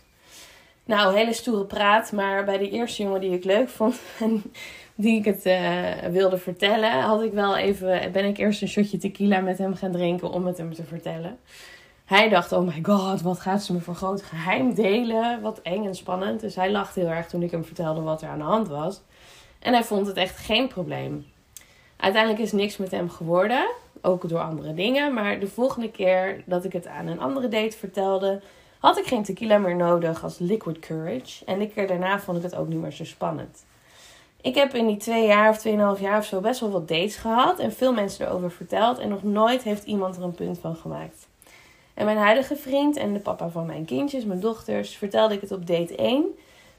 Nou, 0.86 1.15
hele 1.15 1.33
stoere 1.33 1.65
praat, 1.65 2.12
maar 2.12 2.45
bij 2.45 2.57
de 2.57 2.69
eerste 2.69 3.03
jongen 3.03 3.21
die 3.21 3.31
ik 3.31 3.43
leuk 3.43 3.69
vond 3.69 3.99
en 4.19 4.43
die 4.95 5.19
ik 5.19 5.25
het 5.25 5.45
uh, 5.45 6.12
wilde 6.12 6.38
vertellen, 6.38 7.01
had 7.01 7.21
ik 7.21 7.34
wel 7.34 7.58
even, 7.58 8.12
ben 8.12 8.25
ik 8.25 8.38
eerst 8.38 8.62
een 8.62 8.67
shotje 8.67 8.97
tequila 8.97 9.39
met 9.39 9.58
hem 9.58 9.75
gaan 9.75 9.91
drinken 9.91 10.29
om 10.29 10.45
het 10.45 10.58
hem 10.58 10.73
te 10.73 10.84
vertellen. 10.84 11.38
Hij 12.06 12.29
dacht, 12.29 12.51
oh 12.51 12.67
my 12.67 12.79
god, 12.82 13.21
wat 13.21 13.39
gaat 13.39 13.63
ze 13.63 13.73
me 13.73 13.79
voor 13.79 13.95
groot 13.95 14.23
geheim 14.23 14.73
delen? 14.73 15.41
Wat 15.41 15.62
eng 15.62 15.86
en 15.86 15.95
spannend. 15.95 16.39
Dus 16.39 16.56
hij 16.56 16.71
lachte 16.71 16.99
heel 16.99 17.10
erg 17.10 17.27
toen 17.27 17.41
ik 17.43 17.51
hem 17.51 17.65
vertelde 17.65 18.01
wat 18.01 18.21
er 18.21 18.29
aan 18.29 18.38
de 18.38 18.43
hand 18.43 18.67
was. 18.67 19.01
En 19.60 19.73
hij 19.73 19.84
vond 19.84 20.08
het 20.08 20.17
echt 20.17 20.38
geen 20.38 20.67
probleem. 20.67 21.25
Uiteindelijk 21.97 22.41
is 22.43 22.51
niks 22.51 22.77
met 22.77 22.91
hem 22.91 23.10
geworden. 23.10 23.69
Ook 24.01 24.29
door 24.29 24.39
andere 24.39 24.73
dingen. 24.73 25.13
Maar 25.13 25.39
de 25.39 25.47
volgende 25.47 25.91
keer 25.91 26.43
dat 26.45 26.63
ik 26.63 26.73
het 26.73 26.88
aan 26.88 27.08
een 27.08 27.19
andere 27.19 27.47
date 27.47 27.77
vertelde, 27.77 28.41
had 28.79 28.97
ik 28.97 29.06
geen 29.06 29.23
tequila 29.23 29.58
meer 29.58 29.75
nodig 29.75 30.23
als 30.23 30.39
liquid 30.39 30.79
courage. 30.79 31.45
En 31.45 31.60
de 31.60 31.67
keer 31.67 31.88
daarna 31.88 32.19
vond 32.19 32.38
ik 32.38 32.43
het 32.43 32.56
ook 32.56 32.67
niet 32.67 32.82
meer 32.82 32.91
zo 32.91 33.06
spannend. 33.06 33.65
Ik 34.43 34.56
heb 34.56 34.73
in 34.73 34.88
die 34.88 34.97
twee 34.97 35.25
jaar 35.25 35.49
of 35.49 35.58
tweeënhalf 35.58 35.99
jaar 35.99 36.17
of 36.17 36.25
zo 36.25 36.39
best 36.39 36.60
wel 36.60 36.71
wat 36.71 36.88
dates 36.88 37.15
gehad. 37.15 37.60
En 37.60 37.73
veel 37.73 37.93
mensen 37.93 38.27
erover 38.27 38.51
verteld. 38.51 38.99
En 38.99 39.10
nog 39.10 39.23
nooit 39.23 39.63
heeft 39.63 39.84
iemand 39.84 40.17
er 40.17 40.23
een 40.23 40.36
punt 40.36 40.60
van 40.60 40.75
gemaakt. 40.75 41.27
En 41.93 42.06
mijn 42.06 42.17
huidige 42.17 42.56
vriend 42.56 42.97
en 42.97 43.13
de 43.13 43.19
papa 43.19 43.49
van 43.49 43.65
mijn 43.65 43.86
kindjes, 43.86 44.25
mijn 44.25 44.39
dochters, 44.39 44.97
vertelde 44.97 45.34
ik 45.34 45.41
het 45.41 45.51
op 45.51 45.67
date 45.67 45.95
1. 45.95 46.25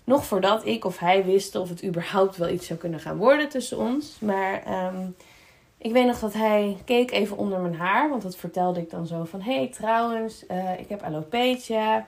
Nog 0.05 0.25
voordat 0.25 0.67
ik 0.67 0.85
of 0.85 0.99
hij 0.99 1.25
wisten 1.25 1.61
of 1.61 1.69
het 1.69 1.85
überhaupt 1.85 2.37
wel 2.37 2.49
iets 2.49 2.67
zou 2.67 2.79
kunnen 2.79 3.01
gaan 3.01 3.17
worden 3.17 3.49
tussen 3.49 3.79
ons. 3.79 4.17
Maar 4.21 4.63
um, 4.87 5.17
ik 5.79 5.93
weet 5.93 6.07
nog 6.07 6.19
dat 6.19 6.33
hij 6.33 6.77
keek 6.85 7.11
even 7.11 7.37
onder 7.37 7.61
mijn 7.61 7.75
haar. 7.75 8.11
Want 8.11 8.23
dat 8.23 8.37
vertelde 8.37 8.81
ik 8.81 8.91
dan 8.91 9.07
zo 9.07 9.25
van... 9.25 9.41
Hey, 9.41 9.69
trouwens, 9.69 10.45
uh, 10.51 10.79
ik 10.79 10.89
heb 10.89 11.03
alopecia. 11.03 12.07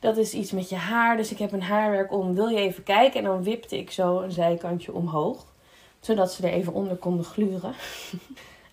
Dat 0.00 0.16
is 0.16 0.34
iets 0.34 0.50
met 0.50 0.68
je 0.68 0.76
haar. 0.76 1.16
Dus 1.16 1.30
ik 1.30 1.38
heb 1.38 1.52
een 1.52 1.62
haarwerk 1.62 2.12
om. 2.12 2.34
Wil 2.34 2.48
je 2.48 2.58
even 2.58 2.82
kijken? 2.82 3.18
En 3.18 3.26
dan 3.26 3.42
wipte 3.42 3.78
ik 3.78 3.90
zo 3.90 4.20
een 4.20 4.32
zijkantje 4.32 4.92
omhoog. 4.92 5.44
Zodat 6.00 6.32
ze 6.32 6.46
er 6.46 6.52
even 6.52 6.72
onder 6.72 6.96
konden 6.96 7.24
gluren. 7.24 7.74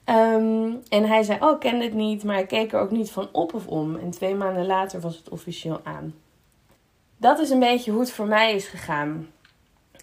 Um, 0.05 0.81
en 0.89 1.03
hij 1.03 1.23
zei, 1.23 1.39
oh, 1.41 1.51
ik 1.51 1.59
ken 1.59 1.79
dit 1.79 1.93
niet, 1.93 2.23
maar 2.23 2.39
ik 2.39 2.47
keek 2.47 2.73
er 2.73 2.79
ook 2.79 2.91
niet 2.91 3.11
van 3.11 3.29
op 3.31 3.53
of 3.53 3.67
om. 3.67 3.95
En 3.95 4.09
twee 4.09 4.35
maanden 4.35 4.65
later 4.65 5.01
was 5.01 5.17
het 5.17 5.29
officieel 5.29 5.79
aan. 5.83 6.13
Dat 7.17 7.39
is 7.39 7.49
een 7.49 7.59
beetje 7.59 7.91
hoe 7.91 7.99
het 7.99 8.11
voor 8.11 8.27
mij 8.27 8.53
is 8.53 8.67
gegaan. 8.67 9.27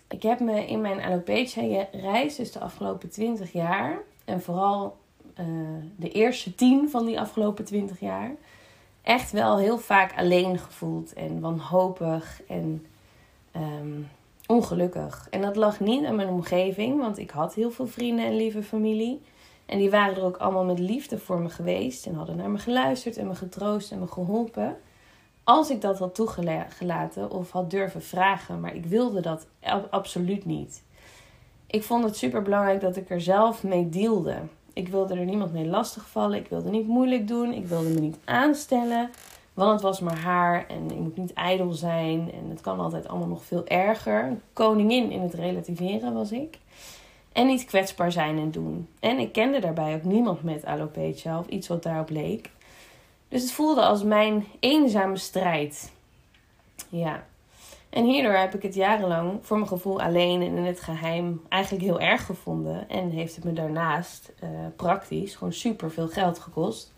Ik 0.08 0.22
heb 0.22 0.40
me 0.40 0.66
in 0.66 0.80
mijn 0.80 1.00
alopecia-reis, 1.00 2.36
dus 2.36 2.52
de 2.52 2.58
afgelopen 2.58 3.10
20 3.10 3.52
jaar, 3.52 3.98
en 4.24 4.42
vooral 4.42 4.96
uh, 5.40 5.46
de 5.96 6.10
eerste 6.10 6.54
tien 6.54 6.90
van 6.90 7.06
die 7.06 7.20
afgelopen 7.20 7.64
20 7.64 8.00
jaar, 8.00 8.30
echt 9.04 9.30
wel 9.30 9.58
heel 9.58 9.78
vaak 9.78 10.12
alleen 10.16 10.58
gevoeld 10.58 11.12
en 11.12 11.40
wanhopig 11.40 12.42
en 12.48 12.86
um, 13.56 14.08
ongelukkig. 14.46 15.26
En 15.30 15.40
dat 15.40 15.56
lag 15.56 15.80
niet 15.80 16.04
aan 16.04 16.14
mijn 16.14 16.28
omgeving, 16.28 17.00
want 17.00 17.18
ik 17.18 17.30
had 17.30 17.54
heel 17.54 17.70
veel 17.70 17.86
vrienden 17.86 18.24
en 18.24 18.36
lieve 18.36 18.62
familie. 18.62 19.20
En 19.66 19.78
die 19.78 19.90
waren 19.90 20.16
er 20.16 20.24
ook 20.24 20.36
allemaal 20.36 20.64
met 20.64 20.78
liefde 20.78 21.18
voor 21.18 21.38
me 21.38 21.48
geweest. 21.48 22.06
En 22.06 22.14
hadden 22.14 22.36
naar 22.36 22.50
me 22.50 22.58
geluisterd 22.58 23.16
en 23.16 23.26
me 23.26 23.34
getroost 23.34 23.92
en 23.92 23.98
me 23.98 24.06
geholpen. 24.06 24.76
Als 25.44 25.70
ik 25.70 25.80
dat 25.80 25.98
had 25.98 26.14
toegelaten 26.14 27.30
of 27.30 27.50
had 27.50 27.70
durven 27.70 28.02
vragen. 28.02 28.60
Maar 28.60 28.74
ik 28.74 28.86
wilde 28.86 29.20
dat 29.20 29.46
absoluut 29.90 30.44
niet. 30.44 30.82
Ik 31.66 31.82
vond 31.82 32.04
het 32.04 32.16
super 32.16 32.42
belangrijk 32.42 32.80
dat 32.80 32.96
ik 32.96 33.10
er 33.10 33.20
zelf 33.20 33.62
mee 33.62 33.88
dealde. 33.88 34.36
Ik 34.74 34.88
wilde 34.88 35.14
er 35.14 35.24
niemand 35.24 35.52
mee 35.52 35.66
lastigvallen. 35.66 36.38
Ik 36.38 36.48
wilde 36.48 36.70
niet 36.70 36.86
moeilijk 36.86 37.28
doen. 37.28 37.52
Ik 37.52 37.66
wilde 37.66 37.88
me 37.88 38.00
niet 38.00 38.18
aanstellen. 38.24 39.10
Want 39.54 39.72
het 39.72 39.82
was 39.82 40.00
maar 40.00 40.18
haar 40.18 40.66
en 40.68 40.90
ik 40.90 40.98
moet 40.98 41.16
niet 41.16 41.32
ijdel 41.32 41.72
zijn. 41.72 42.32
En 42.32 42.50
het 42.50 42.60
kan 42.60 42.80
altijd 42.80 43.08
allemaal 43.08 43.28
nog 43.28 43.44
veel 43.44 43.66
erger. 43.66 44.36
Koningin 44.52 45.10
in 45.10 45.20
het 45.20 45.34
relativeren 45.34 46.14
was 46.14 46.32
ik. 46.32 46.58
En 47.32 47.46
niet 47.46 47.64
kwetsbaar 47.64 48.12
zijn 48.12 48.38
en 48.38 48.50
doen. 48.50 48.88
En 49.00 49.18
ik 49.18 49.32
kende 49.32 49.58
daarbij 49.58 49.94
ook 49.94 50.04
niemand 50.04 50.42
met 50.42 50.64
alopecia 50.64 51.38
of 51.38 51.46
iets 51.46 51.68
wat 51.68 51.82
daarop 51.82 52.10
leek. 52.10 52.50
Dus 53.28 53.42
het 53.42 53.52
voelde 53.52 53.82
als 53.82 54.02
mijn 54.02 54.44
eenzame 54.60 55.16
strijd. 55.16 55.92
Ja. 56.88 57.24
En 57.94 58.04
hierdoor 58.04 58.32
heb 58.32 58.54
ik 58.54 58.62
het 58.62 58.74
jarenlang 58.74 59.38
voor 59.42 59.56
mijn 59.56 59.68
gevoel 59.68 60.00
alleen 60.00 60.42
en 60.42 60.56
in 60.56 60.64
het 60.64 60.80
geheim 60.80 61.40
eigenlijk 61.48 61.84
heel 61.84 62.00
erg 62.00 62.26
gevonden. 62.26 62.88
En 62.88 63.10
heeft 63.10 63.34
het 63.34 63.44
me 63.44 63.52
daarnaast 63.52 64.32
uh, 64.44 64.48
praktisch 64.76 65.34
gewoon 65.34 65.52
super 65.52 65.90
veel 65.90 66.08
geld 66.08 66.38
gekost. 66.38 66.92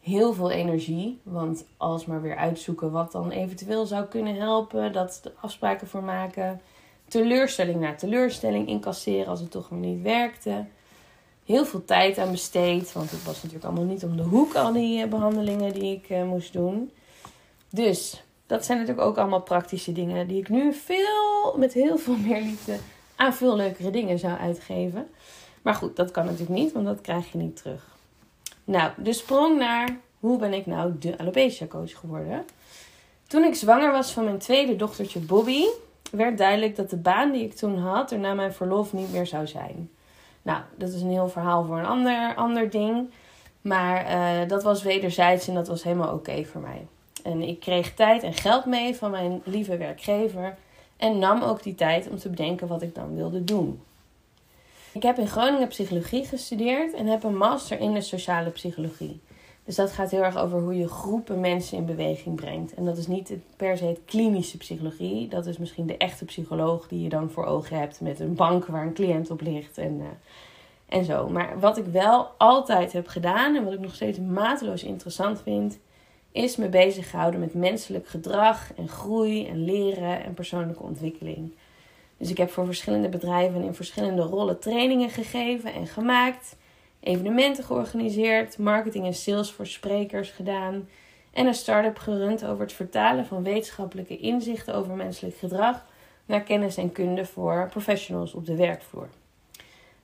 Heel 0.00 0.32
veel 0.32 0.50
energie, 0.50 1.20
want 1.22 1.64
alles 1.76 2.06
maar 2.06 2.22
weer 2.22 2.36
uitzoeken 2.36 2.90
wat 2.90 3.12
dan 3.12 3.30
eventueel 3.30 3.86
zou 3.86 4.04
kunnen 4.04 4.34
helpen. 4.34 4.92
Dat 4.92 5.20
de 5.22 5.32
afspraken 5.40 5.86
voor 5.86 6.02
maken 6.02 6.60
teleurstelling 7.06 7.80
na 7.80 7.94
teleurstelling 7.94 8.68
incasseren 8.68 9.26
als 9.26 9.40
het 9.40 9.50
toch 9.50 9.70
maar 9.70 9.80
niet 9.80 10.02
werkte. 10.02 10.64
Heel 11.44 11.64
veel 11.64 11.84
tijd 11.84 12.18
aan 12.18 12.30
besteed, 12.30 12.92
want 12.92 13.10
het 13.10 13.24
was 13.24 13.36
natuurlijk 13.36 13.64
allemaal 13.64 13.84
niet 13.84 14.04
om 14.04 14.16
de 14.16 14.22
hoek, 14.22 14.54
al 14.54 14.72
die 14.72 15.02
eh, 15.02 15.08
behandelingen 15.08 15.72
die 15.72 15.94
ik 15.94 16.10
uh, 16.10 16.24
moest 16.24 16.52
doen. 16.52 16.90
Dus 17.70 18.22
dat 18.48 18.64
zijn 18.64 18.78
natuurlijk 18.78 19.06
ook 19.06 19.18
allemaal 19.18 19.40
praktische 19.40 19.92
dingen 19.92 20.28
die 20.28 20.40
ik 20.40 20.48
nu 20.48 20.72
veel, 20.72 21.54
met 21.56 21.72
heel 21.72 21.98
veel 21.98 22.16
meer 22.16 22.40
liefde 22.40 22.76
aan 23.16 23.34
veel 23.34 23.56
leukere 23.56 23.90
dingen 23.90 24.18
zou 24.18 24.38
uitgeven. 24.38 25.08
Maar 25.62 25.74
goed, 25.74 25.96
dat 25.96 26.10
kan 26.10 26.24
natuurlijk 26.24 26.58
niet, 26.58 26.72
want 26.72 26.86
dat 26.86 27.00
krijg 27.00 27.32
je 27.32 27.38
niet 27.38 27.56
terug. 27.56 27.96
Nou, 28.64 28.90
de 28.96 29.12
sprong 29.12 29.58
naar 29.58 29.96
hoe 30.20 30.38
ben 30.38 30.52
ik 30.52 30.66
nou 30.66 30.98
de 30.98 31.18
alopecia 31.18 31.66
coach 31.66 31.98
geworden? 31.98 32.44
Toen 33.26 33.44
ik 33.44 33.54
zwanger 33.54 33.92
was 33.92 34.12
van 34.12 34.24
mijn 34.24 34.38
tweede 34.38 34.76
dochtertje 34.76 35.20
Bobby, 35.20 35.64
werd 36.10 36.38
duidelijk 36.38 36.76
dat 36.76 36.90
de 36.90 36.96
baan 36.96 37.32
die 37.32 37.44
ik 37.44 37.54
toen 37.54 37.78
had 37.78 38.10
er 38.10 38.18
na 38.18 38.34
mijn 38.34 38.52
verlof 38.52 38.92
niet 38.92 39.12
meer 39.12 39.26
zou 39.26 39.46
zijn. 39.46 39.90
Nou, 40.42 40.60
dat 40.76 40.88
is 40.88 41.00
een 41.00 41.10
heel 41.10 41.28
verhaal 41.28 41.64
voor 41.64 41.78
een 41.78 41.86
ander, 41.86 42.34
ander 42.34 42.70
ding. 42.70 43.10
Maar 43.60 44.06
uh, 44.06 44.48
dat 44.48 44.62
was 44.62 44.82
wederzijds 44.82 45.48
en 45.48 45.54
dat 45.54 45.68
was 45.68 45.82
helemaal 45.82 46.14
oké 46.14 46.44
voor 46.44 46.60
mij. 46.60 46.86
En 47.22 47.42
ik 47.42 47.60
kreeg 47.60 47.94
tijd 47.94 48.22
en 48.22 48.34
geld 48.34 48.64
mee 48.64 48.94
van 48.94 49.10
mijn 49.10 49.40
lieve 49.44 49.76
werkgever. 49.76 50.56
En 50.96 51.18
nam 51.18 51.42
ook 51.42 51.62
die 51.62 51.74
tijd 51.74 52.08
om 52.08 52.18
te 52.18 52.28
bedenken 52.28 52.66
wat 52.66 52.82
ik 52.82 52.94
dan 52.94 53.14
wilde 53.14 53.44
doen. 53.44 53.80
Ik 54.92 55.02
heb 55.02 55.18
in 55.18 55.28
Groningen 55.28 55.68
psychologie 55.68 56.24
gestudeerd 56.24 56.94
en 56.94 57.06
heb 57.06 57.22
een 57.22 57.36
master 57.36 57.80
in 57.80 57.92
de 57.92 58.00
sociale 58.00 58.50
psychologie. 58.50 59.20
Dus 59.68 59.76
dat 59.76 59.92
gaat 59.92 60.10
heel 60.10 60.22
erg 60.22 60.36
over 60.36 60.60
hoe 60.60 60.76
je 60.76 60.88
groepen 60.88 61.40
mensen 61.40 61.76
in 61.76 61.86
beweging 61.86 62.36
brengt. 62.36 62.74
En 62.74 62.84
dat 62.84 62.96
is 62.96 63.06
niet 63.06 63.32
per 63.56 63.76
se 63.76 63.84
het 63.84 64.00
klinische 64.04 64.56
psychologie. 64.56 65.28
Dat 65.28 65.46
is 65.46 65.58
misschien 65.58 65.86
de 65.86 65.96
echte 65.96 66.24
psycholoog 66.24 66.88
die 66.88 67.02
je 67.02 67.08
dan 67.08 67.30
voor 67.30 67.44
ogen 67.44 67.78
hebt 67.78 68.00
met 68.00 68.20
een 68.20 68.34
bank 68.34 68.66
waar 68.66 68.86
een 68.86 68.92
cliënt 68.92 69.30
op 69.30 69.40
ligt 69.40 69.78
en, 69.78 69.94
uh, 69.98 70.06
en 70.86 71.04
zo. 71.04 71.28
Maar 71.28 71.60
wat 71.60 71.78
ik 71.78 71.84
wel 71.84 72.28
altijd 72.38 72.92
heb 72.92 73.06
gedaan 73.06 73.56
en 73.56 73.64
wat 73.64 73.72
ik 73.72 73.80
nog 73.80 73.94
steeds 73.94 74.18
mateloos 74.18 74.82
interessant 74.82 75.42
vind, 75.42 75.78
is 76.38 76.56
me 76.56 76.68
bezig 76.68 77.10
gehouden 77.10 77.40
met 77.40 77.54
menselijk 77.54 78.08
gedrag 78.08 78.74
en 78.74 78.88
groei 78.88 79.46
en 79.46 79.64
leren 79.64 80.24
en 80.24 80.34
persoonlijke 80.34 80.82
ontwikkeling. 80.82 81.52
Dus 82.16 82.30
ik 82.30 82.36
heb 82.36 82.50
voor 82.50 82.66
verschillende 82.66 83.08
bedrijven 83.08 83.62
in 83.62 83.74
verschillende 83.74 84.22
rollen 84.22 84.58
trainingen 84.58 85.10
gegeven 85.10 85.72
en 85.72 85.86
gemaakt, 85.86 86.56
evenementen 87.00 87.64
georganiseerd, 87.64 88.58
marketing 88.58 89.06
en 89.06 89.14
sales 89.14 89.52
voor 89.52 89.66
sprekers 89.66 90.30
gedaan 90.30 90.88
en 91.32 91.46
een 91.46 91.54
start-up 91.54 91.98
gerund 91.98 92.44
over 92.44 92.62
het 92.62 92.72
vertalen 92.72 93.26
van 93.26 93.42
wetenschappelijke 93.42 94.18
inzichten 94.18 94.74
over 94.74 94.94
menselijk 94.94 95.36
gedrag 95.36 95.86
naar 96.26 96.42
kennis 96.42 96.76
en 96.76 96.92
kunde 96.92 97.24
voor 97.24 97.68
professionals 97.70 98.34
op 98.34 98.46
de 98.46 98.56
werkvloer. 98.56 99.08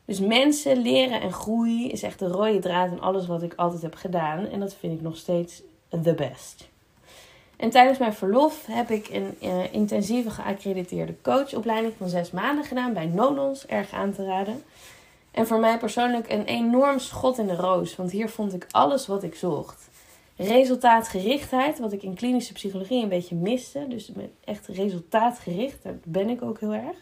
Dus 0.04 0.20
mensen 0.20 0.82
leren 0.82 1.20
en 1.20 1.32
groei 1.32 1.90
is 1.90 2.02
echt 2.02 2.18
de 2.18 2.28
rode 2.28 2.58
draad 2.58 2.90
in 2.90 3.00
alles 3.00 3.26
wat 3.26 3.42
ik 3.42 3.54
altijd 3.54 3.82
heb 3.82 3.94
gedaan. 3.94 4.46
En 4.46 4.60
dat 4.60 4.74
vind 4.74 4.92
ik 4.92 5.00
nog 5.00 5.16
steeds 5.16 5.62
the 6.00 6.14
best. 6.14 6.68
En 7.56 7.70
tijdens 7.70 7.98
mijn 7.98 8.14
verlof 8.14 8.66
heb 8.66 8.90
ik 8.90 9.08
een 9.08 9.36
uh, 9.42 9.72
intensieve 9.72 10.30
geaccrediteerde 10.30 11.14
coachopleiding 11.22 11.94
van 11.98 12.08
zes 12.08 12.30
maanden 12.30 12.64
gedaan 12.64 12.92
bij 12.92 13.06
Nonons, 13.06 13.66
erg 13.66 13.92
aan 13.92 14.12
te 14.12 14.24
raden. 14.24 14.62
En 15.30 15.46
voor 15.46 15.58
mij 15.58 15.78
persoonlijk 15.78 16.30
een 16.32 16.44
enorm 16.44 16.98
schot 16.98 17.38
in 17.38 17.46
de 17.46 17.56
roos, 17.56 17.96
want 17.96 18.10
hier 18.10 18.28
vond 18.28 18.54
ik 18.54 18.66
alles 18.70 19.06
wat 19.06 19.22
ik 19.22 19.34
zocht. 19.34 19.88
Resultaatgerichtheid, 20.36 21.78
wat 21.78 21.92
ik 21.92 22.02
in 22.02 22.14
klinische 22.14 22.52
psychologie 22.52 23.02
een 23.02 23.08
beetje 23.08 23.34
miste. 23.34 23.86
Dus 23.88 24.10
echt 24.44 24.66
resultaatgericht, 24.66 25.82
daar 25.82 25.94
ben 26.02 26.28
ik 26.28 26.42
ook 26.42 26.60
heel 26.60 26.72
erg. 26.72 26.96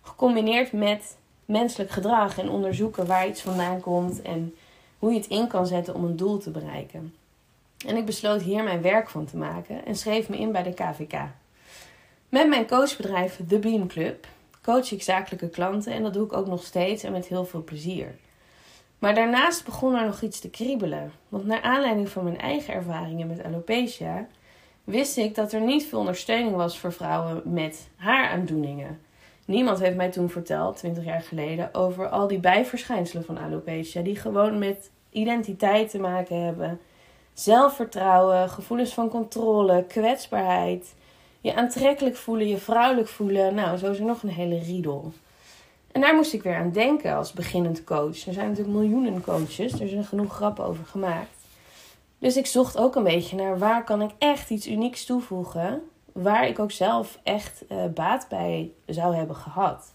Gecombineerd 0.00 0.72
met 0.72 1.16
menselijk 1.44 1.90
gedrag 1.90 2.38
en 2.38 2.50
onderzoeken 2.50 3.06
waar 3.06 3.28
iets 3.28 3.40
vandaan 3.40 3.80
komt 3.80 4.22
en 4.22 4.54
hoe 4.98 5.12
je 5.12 5.18
het 5.18 5.28
in 5.28 5.46
kan 5.46 5.66
zetten 5.66 5.94
om 5.94 6.04
een 6.04 6.16
doel 6.16 6.38
te 6.38 6.50
bereiken. 6.50 7.14
En 7.86 7.96
ik 7.96 8.04
besloot 8.04 8.42
hier 8.42 8.64
mijn 8.64 8.82
werk 8.82 9.08
van 9.08 9.24
te 9.24 9.36
maken 9.36 9.84
en 9.84 9.96
schreef 9.96 10.28
me 10.28 10.38
in 10.38 10.52
bij 10.52 10.62
de 10.62 10.74
KVK. 10.74 11.14
Met 12.28 12.48
mijn 12.48 12.66
coachbedrijf 12.66 13.40
The 13.48 13.58
Beam 13.58 13.86
Club 13.86 14.26
coach 14.66 14.92
ik 14.92 15.02
zakelijke 15.02 15.48
klanten 15.48 15.92
en 15.92 16.02
dat 16.02 16.12
doe 16.12 16.24
ik 16.24 16.32
ook 16.32 16.46
nog 16.46 16.64
steeds 16.64 17.02
en 17.02 17.12
met 17.12 17.26
heel 17.26 17.44
veel 17.44 17.64
plezier. 17.64 18.14
Maar 18.98 19.14
daarnaast 19.14 19.64
begon 19.64 19.94
er 19.94 20.06
nog 20.06 20.20
iets 20.20 20.40
te 20.40 20.50
kriebelen. 20.50 21.12
Want 21.28 21.46
naar 21.46 21.62
aanleiding 21.62 22.08
van 22.08 22.24
mijn 22.24 22.40
eigen 22.40 22.74
ervaringen 22.74 23.26
met 23.26 23.44
alopecia 23.44 24.26
wist 24.84 25.16
ik 25.16 25.34
dat 25.34 25.52
er 25.52 25.60
niet 25.60 25.84
veel 25.84 25.98
ondersteuning 25.98 26.56
was 26.56 26.78
voor 26.78 26.92
vrouwen 26.92 27.42
met 27.44 27.88
haaraandoeningen. 27.96 29.00
Niemand 29.44 29.78
heeft 29.78 29.96
mij 29.96 30.10
toen 30.10 30.30
verteld, 30.30 30.76
20 30.76 31.04
jaar 31.04 31.20
geleden, 31.20 31.74
over 31.74 32.08
al 32.08 32.26
die 32.26 32.38
bijverschijnselen 32.38 33.24
van 33.24 33.38
alopecia, 33.38 34.02
die 34.02 34.16
gewoon 34.16 34.58
met 34.58 34.90
identiteit 35.10 35.90
te 35.90 35.98
maken 35.98 36.44
hebben. 36.44 36.80
Zelfvertrouwen, 37.38 38.50
gevoelens 38.50 38.94
van 38.94 39.08
controle, 39.08 39.84
kwetsbaarheid, 39.88 40.94
je 41.40 41.54
aantrekkelijk 41.54 42.16
voelen, 42.16 42.48
je 42.48 42.58
vrouwelijk 42.58 43.08
voelen. 43.08 43.54
Nou, 43.54 43.76
zo 43.76 43.90
is 43.90 43.98
er 43.98 44.04
nog 44.04 44.22
een 44.22 44.28
hele 44.28 44.58
riedel. 44.58 45.12
En 45.92 46.00
daar 46.00 46.14
moest 46.14 46.32
ik 46.32 46.42
weer 46.42 46.56
aan 46.56 46.72
denken 46.72 47.16
als 47.16 47.32
beginnend 47.32 47.84
coach. 47.84 48.26
Er 48.26 48.32
zijn 48.32 48.48
natuurlijk 48.48 48.76
miljoenen 48.76 49.20
coaches, 49.20 49.80
er 49.80 49.88
zijn 49.88 50.04
genoeg 50.04 50.34
grappen 50.34 50.64
over 50.64 50.84
gemaakt. 50.84 51.36
Dus 52.18 52.36
ik 52.36 52.46
zocht 52.46 52.78
ook 52.78 52.94
een 52.94 53.02
beetje 53.02 53.36
naar 53.36 53.58
waar 53.58 53.84
kan 53.84 54.02
ik 54.02 54.10
echt 54.18 54.50
iets 54.50 54.66
unieks 54.66 55.04
toevoegen 55.04 55.82
waar 56.12 56.48
ik 56.48 56.58
ook 56.58 56.72
zelf 56.72 57.18
echt 57.22 57.64
uh, 57.68 57.84
baat 57.94 58.26
bij 58.28 58.72
zou 58.86 59.14
hebben 59.14 59.36
gehad. 59.36 59.90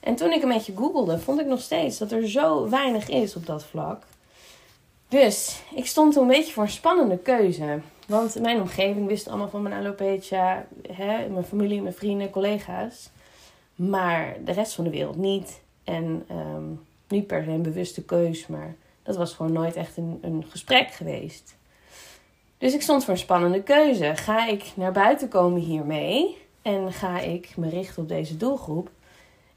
En 0.00 0.16
toen 0.16 0.32
ik 0.32 0.42
een 0.42 0.48
beetje 0.48 0.76
googelde, 0.76 1.18
vond 1.18 1.40
ik 1.40 1.46
nog 1.46 1.60
steeds 1.60 1.98
dat 1.98 2.12
er 2.12 2.28
zo 2.28 2.68
weinig 2.68 3.08
is 3.08 3.36
op 3.36 3.46
dat 3.46 3.64
vlak. 3.64 4.02
Dus 5.08 5.62
ik 5.74 5.86
stond 5.86 6.12
toen 6.12 6.22
een 6.22 6.28
beetje 6.28 6.52
voor 6.52 6.62
een 6.62 6.68
spannende 6.68 7.18
keuze. 7.18 7.80
Want 8.06 8.40
mijn 8.40 8.60
omgeving 8.60 9.06
wist 9.06 9.28
allemaal 9.28 9.48
van 9.48 9.62
mijn 9.62 9.74
alopecia. 9.74 10.66
Hè, 10.92 11.28
mijn 11.28 11.44
familie, 11.44 11.82
mijn 11.82 11.94
vrienden, 11.94 12.30
collega's. 12.30 13.10
Maar 13.74 14.36
de 14.44 14.52
rest 14.52 14.74
van 14.74 14.84
de 14.84 14.90
wereld 14.90 15.16
niet. 15.16 15.60
En 15.84 16.26
um, 16.30 16.80
niet 17.08 17.26
per 17.26 17.44
se 17.44 17.50
een 17.50 17.62
bewuste 17.62 18.04
keus, 18.04 18.46
maar 18.46 18.74
dat 19.02 19.16
was 19.16 19.34
gewoon 19.34 19.52
nooit 19.52 19.76
echt 19.76 19.96
een, 19.96 20.18
een 20.22 20.44
gesprek 20.48 20.90
geweest. 20.90 21.56
Dus 22.58 22.74
ik 22.74 22.82
stond 22.82 23.04
voor 23.04 23.12
een 23.12 23.18
spannende 23.18 23.62
keuze. 23.62 24.16
Ga 24.16 24.46
ik 24.48 24.72
naar 24.74 24.92
buiten 24.92 25.28
komen 25.28 25.60
hiermee 25.60 26.36
en 26.62 26.92
ga 26.92 27.20
ik 27.20 27.56
me 27.56 27.68
richten 27.68 28.02
op 28.02 28.08
deze 28.08 28.36
doelgroep? 28.36 28.90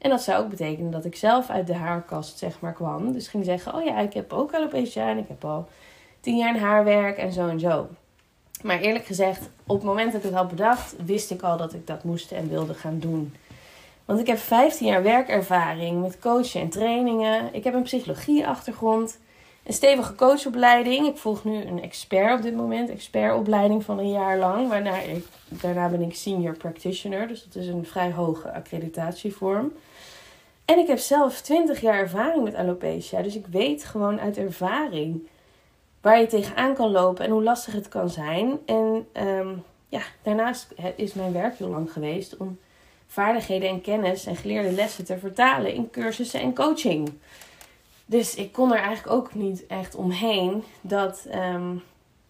En 0.00 0.10
dat 0.10 0.22
zou 0.22 0.42
ook 0.42 0.50
betekenen 0.50 0.90
dat 0.90 1.04
ik 1.04 1.16
zelf 1.16 1.50
uit 1.50 1.66
de 1.66 1.74
haarkast 1.74 2.38
zeg 2.38 2.60
maar 2.60 2.72
kwam. 2.72 3.12
Dus 3.12 3.28
ging 3.28 3.44
zeggen, 3.44 3.74
oh 3.74 3.84
ja, 3.84 3.98
ik 3.98 4.12
heb 4.12 4.32
ook 4.32 4.54
alopecia 4.54 5.08
en 5.08 5.18
ik 5.18 5.28
heb 5.28 5.44
al 5.44 5.68
tien 6.20 6.36
jaar 6.36 6.54
in 6.54 6.60
haarwerk 6.60 7.16
en 7.16 7.32
zo 7.32 7.48
en 7.48 7.60
zo. 7.60 7.88
Maar 8.62 8.80
eerlijk 8.80 9.04
gezegd, 9.04 9.48
op 9.66 9.76
het 9.76 9.84
moment 9.84 10.12
dat 10.12 10.20
ik 10.20 10.28
het 10.28 10.38
had 10.38 10.48
bedacht, 10.48 10.94
wist 11.04 11.30
ik 11.30 11.42
al 11.42 11.56
dat 11.56 11.74
ik 11.74 11.86
dat 11.86 12.04
moest 12.04 12.32
en 12.32 12.48
wilde 12.48 12.74
gaan 12.74 12.98
doen. 12.98 13.34
Want 14.04 14.20
ik 14.20 14.26
heb 14.26 14.38
15 14.38 14.86
jaar 14.86 15.02
werkervaring 15.02 16.00
met 16.00 16.18
coachen 16.18 16.60
en 16.60 16.68
trainingen. 16.68 17.54
Ik 17.54 17.64
heb 17.64 17.74
een 17.74 17.82
psychologie-achtergrond 17.82 19.18
een 19.62 19.72
stevige 19.72 20.14
coachopleiding. 20.14 21.06
Ik 21.06 21.16
volg 21.16 21.44
nu 21.44 21.64
een 21.64 21.82
expert 21.82 22.36
op 22.36 22.42
dit 22.42 22.54
moment, 22.54 22.90
expertopleiding 22.90 23.84
van 23.84 23.98
een 23.98 24.10
jaar 24.10 24.38
lang. 24.38 24.68
Waarna 24.68 24.98
ik, 24.98 25.26
daarna 25.48 25.88
ben 25.88 26.02
ik 26.02 26.14
senior 26.14 26.56
practitioner, 26.56 27.28
dus 27.28 27.44
dat 27.44 27.62
is 27.62 27.68
een 27.68 27.86
vrij 27.86 28.12
hoge 28.12 28.52
accreditatievorm. 28.52 29.72
En 30.70 30.78
ik 30.78 30.86
heb 30.86 30.98
zelf 30.98 31.40
20 31.40 31.80
jaar 31.80 31.98
ervaring 31.98 32.44
met 32.44 32.54
alopecia, 32.54 33.22
dus 33.22 33.36
ik 33.36 33.46
weet 33.46 33.84
gewoon 33.84 34.20
uit 34.20 34.36
ervaring 34.36 35.28
waar 36.00 36.20
je 36.20 36.26
tegenaan 36.26 36.74
kan 36.74 36.90
lopen 36.90 37.24
en 37.24 37.30
hoe 37.30 37.42
lastig 37.42 37.74
het 37.74 37.88
kan 37.88 38.10
zijn. 38.10 38.58
En 38.66 39.08
ehm, 39.12 39.48
ja, 39.88 40.02
daarnaast 40.22 40.74
is 40.96 41.14
mijn 41.14 41.32
werk 41.32 41.58
heel 41.58 41.68
lang 41.68 41.92
geweest 41.92 42.36
om 42.36 42.58
vaardigheden 43.06 43.68
en 43.68 43.80
kennis 43.80 44.26
en 44.26 44.36
geleerde 44.36 44.72
lessen 44.72 45.04
te 45.04 45.18
vertalen 45.18 45.74
in 45.74 45.90
cursussen 45.90 46.40
en 46.40 46.54
coaching. 46.54 47.12
Dus 48.06 48.34
ik 48.34 48.52
kon 48.52 48.72
er 48.72 48.80
eigenlijk 48.82 49.16
ook 49.16 49.34
niet 49.34 49.66
echt 49.66 49.94
omheen 49.94 50.62
dat, 50.80 51.26
ehm, 51.30 51.74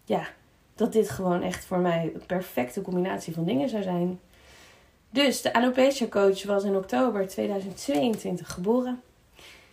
ja, 0.05 0.27
dat 0.75 0.93
dit 0.93 1.09
gewoon 1.09 1.41
echt 1.41 1.65
voor 1.65 1.79
mij 1.79 2.11
een 2.13 2.25
perfecte 2.25 2.81
combinatie 2.81 3.33
van 3.33 3.45
dingen 3.45 3.69
zou 3.69 3.83
zijn. 3.83 4.19
Dus 5.13 5.41
de 5.41 5.53
alopecia 5.53 6.07
coach 6.07 6.43
was 6.43 6.63
in 6.63 6.75
oktober 6.75 7.27
2022 7.27 8.53
geboren. 8.53 9.01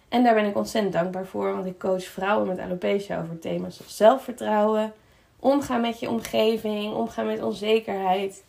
En 0.08 0.22
daar 0.24 0.34
ben 0.34 0.44
ik 0.44 0.56
ontzettend 0.56 0.92
dankbaar 0.92 1.26
voor, 1.26 1.52
want 1.52 1.66
ik 1.66 1.78
coach 1.78 2.04
vrouwen 2.04 2.48
met 2.48 2.58
alopecia 2.58 3.20
over 3.20 3.38
thema's 3.38 3.78
als 3.84 3.96
zelfvertrouwen, 3.96 4.92
omgaan 5.38 5.80
met 5.80 6.00
je 6.00 6.08
omgeving, 6.08 6.94
omgaan 6.94 7.26
met 7.26 7.42
onzekerheid, 7.42 8.42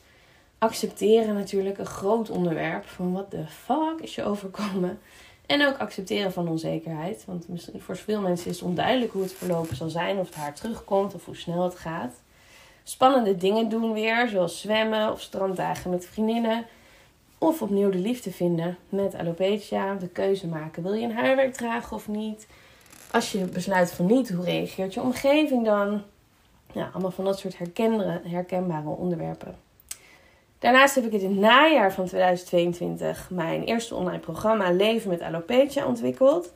accepteren 0.58 1.36
natuurlijk 1.36 1.78
een 1.78 1.86
groot 1.86 2.30
onderwerp 2.30 2.86
van 2.86 3.14
wat 3.14 3.32
de 3.32 3.46
fuck 3.48 4.00
is 4.00 4.16
je 4.16 4.24
overkomen. 4.24 5.00
En 5.46 5.68
ook 5.68 5.78
accepteren 5.78 6.32
van 6.34 6.48
onzekerheid. 6.48 7.24
Want 7.26 7.46
voor 7.78 7.98
veel 7.98 8.22
mensen 8.22 8.50
is 8.50 8.60
het 8.60 8.70
onduidelijk 8.70 9.12
hoe 9.12 9.22
het 9.22 9.34
verlopen 9.34 9.76
zal 9.76 9.90
zijn. 9.90 10.20
Of 10.20 10.26
het 10.26 10.36
haar 10.36 10.54
terugkomt 10.54 11.14
of 11.14 11.26
hoe 11.26 11.36
snel 11.36 11.64
het 11.64 11.76
gaat. 11.76 12.22
Spannende 12.84 13.38
dingen 13.38 13.70
doen 13.70 13.94
weer. 13.94 14.28
Zoals 14.28 14.62
zwemmen 14.62 15.12
of 15.12 15.22
stranddagen 15.22 15.90
met 15.90 16.06
vriendinnen. 16.06 16.66
Of 17.40 17.62
opnieuw 17.62 17.90
de 17.90 17.98
liefde 17.98 18.32
vinden 18.32 18.78
met 18.90 19.16
alopecia. 19.16 19.96
De 19.96 20.08
keuze 20.08 20.48
maken. 20.48 20.84
Wil 20.84 20.94
je 20.94 21.06
een 21.06 21.16
haarwerk 21.16 21.54
dragen 21.54 21.96
of 21.96 22.08
niet? 22.08 22.48
Als 23.12 23.32
je 23.32 23.46
besluit 23.46 23.92
van 23.92 24.06
niet, 24.06 24.30
hoe 24.30 24.46
reageert 24.46 24.94
je 24.94 25.02
omgeving 25.02 25.66
dan? 25.66 26.02
Ja, 26.72 26.90
allemaal 26.94 27.12
van 27.12 27.26
dat 27.26 27.40
soort 27.40 27.58
herkenbare 28.24 28.90
onderwerpen. 28.90 29.56
Daarnaast 30.60 30.96
heb 30.96 31.06
ik 31.06 31.12
in 31.12 31.30
het 31.30 31.40
najaar 31.40 31.94
van 31.94 32.06
2022 32.06 33.30
mijn 33.30 33.64
eerste 33.64 33.96
online 33.96 34.20
programma 34.20 34.72
Leven 34.72 35.10
met 35.10 35.22
Alopecia 35.22 35.86
ontwikkeld. 35.86 36.54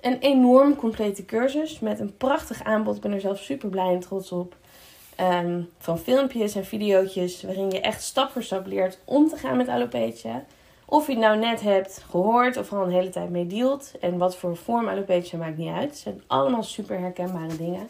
Een 0.00 0.18
enorm 0.18 0.76
complete 0.76 1.24
cursus 1.24 1.80
met 1.80 2.00
een 2.00 2.16
prachtig 2.16 2.64
aanbod. 2.64 2.96
Ik 2.96 3.02
ben 3.02 3.12
er 3.12 3.20
zelf 3.20 3.38
super 3.38 3.68
blij 3.68 3.92
en 3.92 4.00
trots 4.00 4.32
op. 4.32 4.56
Ehm, 5.16 5.62
van 5.78 5.98
filmpjes 5.98 6.54
en 6.54 6.64
video's 6.64 7.42
waarin 7.42 7.70
je 7.70 7.80
echt 7.80 8.02
stap 8.02 8.30
voor 8.30 8.42
stap 8.42 8.66
leert 8.66 8.98
om 9.04 9.28
te 9.28 9.36
gaan 9.36 9.56
met 9.56 9.68
alopecia. 9.68 10.44
Of 10.84 11.06
je 11.06 11.12
het 11.12 11.20
nou 11.20 11.38
net 11.38 11.60
hebt 11.60 12.04
gehoord 12.10 12.56
of 12.56 12.72
al 12.72 12.82
een 12.82 12.90
hele 12.90 13.10
tijd 13.10 13.30
mee 13.30 13.46
dealt. 13.46 13.92
En 14.00 14.18
wat 14.18 14.36
voor 14.36 14.56
vorm 14.56 14.88
alopecia 14.88 15.38
maakt 15.38 15.56
niet 15.56 15.74
uit. 15.74 15.88
Het 15.88 15.98
zijn 15.98 16.22
allemaal 16.26 16.62
super 16.62 16.98
herkenbare 16.98 17.56
dingen. 17.56 17.88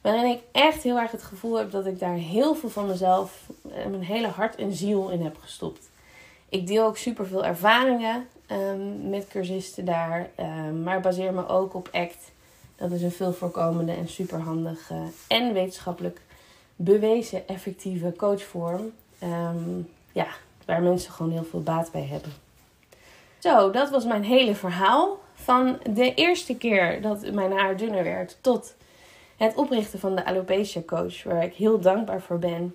Waarin 0.00 0.30
ik 0.30 0.40
echt 0.52 0.82
heel 0.82 0.98
erg 0.98 1.10
het 1.10 1.22
gevoel 1.22 1.58
heb 1.58 1.70
dat 1.70 1.86
ik 1.86 1.98
daar 1.98 2.14
heel 2.14 2.54
veel 2.54 2.68
van 2.68 2.86
mezelf 2.86 3.50
mijn 3.62 4.02
hele 4.02 4.26
hart 4.26 4.54
en 4.54 4.72
ziel 4.72 5.10
in 5.10 5.22
heb 5.22 5.36
gestopt. 5.40 5.90
Ik 6.48 6.66
deel 6.66 6.84
ook 6.84 6.96
super 6.96 7.26
veel 7.26 7.44
ervaringen 7.44 8.26
um, 8.50 9.08
met 9.08 9.28
cursisten 9.28 9.84
daar, 9.84 10.30
um, 10.40 10.82
maar 10.82 11.00
baseer 11.00 11.34
me 11.34 11.48
ook 11.48 11.74
op 11.74 11.88
ACT. 11.92 12.30
Dat 12.76 12.90
is 12.90 13.02
een 13.02 13.10
veel 13.10 13.32
voorkomende 13.32 13.92
en 13.92 14.08
superhandige 14.08 15.02
en 15.28 15.52
wetenschappelijk 15.52 16.20
bewezen 16.76 17.48
effectieve 17.48 18.12
coachvorm. 18.16 18.92
Um, 19.22 19.88
ja, 20.12 20.26
waar 20.66 20.82
mensen 20.82 21.12
gewoon 21.12 21.32
heel 21.32 21.44
veel 21.44 21.62
baat 21.62 21.92
bij 21.92 22.06
hebben. 22.06 22.32
Zo, 23.38 23.70
dat 23.70 23.90
was 23.90 24.04
mijn 24.04 24.24
hele 24.24 24.54
verhaal. 24.54 25.20
Van 25.34 25.78
de 25.90 26.14
eerste 26.14 26.56
keer 26.56 27.02
dat 27.02 27.32
mijn 27.32 27.52
haar 27.52 27.76
dunner 27.76 28.04
werd 28.04 28.36
tot 28.40 28.74
het 29.36 29.54
oprichten 29.54 29.98
van 29.98 30.16
de 30.16 30.24
Alopecia 30.24 30.80
Coach, 30.86 31.22
waar 31.22 31.44
ik 31.44 31.54
heel 31.54 31.80
dankbaar 31.80 32.20
voor 32.20 32.38
ben. 32.38 32.74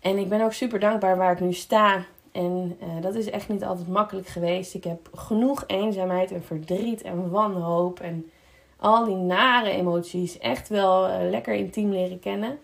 En 0.00 0.18
ik 0.18 0.28
ben 0.28 0.40
ook 0.40 0.52
super 0.52 0.80
dankbaar 0.80 1.16
waar 1.16 1.32
ik 1.32 1.40
nu 1.40 1.52
sta 1.52 2.04
En 2.32 2.76
uh, 2.82 3.02
dat 3.02 3.14
is 3.14 3.30
echt 3.30 3.48
niet 3.48 3.64
altijd 3.64 3.88
makkelijk 3.88 4.26
geweest. 4.26 4.74
Ik 4.74 4.84
heb 4.84 5.08
genoeg 5.14 5.64
eenzaamheid 5.66 6.32
en 6.32 6.42
verdriet 6.42 7.02
en 7.02 7.30
wanhoop 7.30 8.00
en 8.00 8.30
al 8.76 9.04
die 9.04 9.16
nare 9.16 9.70
emoties 9.70 10.38
echt 10.38 10.68
wel 10.68 11.08
uh, 11.08 11.30
lekker 11.30 11.54
intiem 11.54 11.90
leren 11.90 12.20
kennen. 12.20 12.58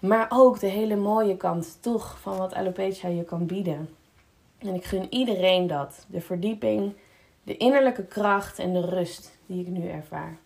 Maar 0.00 0.26
ook 0.28 0.60
de 0.60 0.66
hele 0.66 0.96
mooie 0.96 1.36
kant 1.36 1.78
toch 1.80 2.18
van 2.20 2.36
wat 2.36 2.54
alopecia 2.54 3.08
je 3.08 3.24
kan 3.24 3.46
bieden. 3.46 3.88
En 4.58 4.74
ik 4.74 4.84
gun 4.84 5.06
iedereen 5.10 5.66
dat. 5.66 6.06
De 6.08 6.20
verdieping, 6.20 6.92
de 7.42 7.56
innerlijke 7.56 8.04
kracht 8.04 8.58
en 8.58 8.72
de 8.72 8.80
rust 8.80 9.38
die 9.46 9.60
ik 9.60 9.68
nu 9.68 9.88
ervaar. 9.88 10.38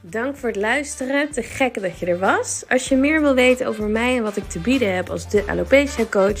Dank 0.00 0.36
voor 0.36 0.48
het 0.48 0.58
luisteren. 0.58 1.30
Te 1.30 1.42
gek 1.42 1.80
dat 1.80 1.98
je 1.98 2.06
er 2.06 2.18
was. 2.18 2.64
Als 2.68 2.88
je 2.88 2.96
meer 2.96 3.20
wil 3.20 3.34
weten 3.34 3.66
over 3.66 3.88
mij 3.88 4.16
en 4.16 4.22
wat 4.22 4.36
ik 4.36 4.48
te 4.48 4.58
bieden 4.58 4.94
heb 4.94 5.10
als 5.10 5.28
de 5.28 5.44
alopecia 5.46 6.04
coach, 6.04 6.40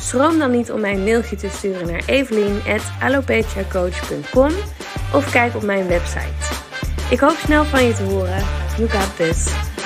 schroom 0.00 0.38
dan 0.38 0.50
niet 0.50 0.72
om 0.72 0.80
mij 0.80 0.94
een 0.94 1.04
mailtje 1.04 1.36
te 1.36 1.48
sturen 1.48 1.86
naar 1.86 2.02
evelien@alopeciacoach.com 2.06 4.50
of 5.14 5.30
kijk 5.30 5.54
op 5.54 5.62
mijn 5.62 5.88
website. 5.88 6.66
Ik 7.10 7.18
hoop 7.18 7.36
snel 7.36 7.64
van 7.64 7.84
je 7.84 7.92
te 7.92 8.02
horen. 8.02 8.44
You 8.76 8.88
got 8.88 9.16
this. 9.16 9.76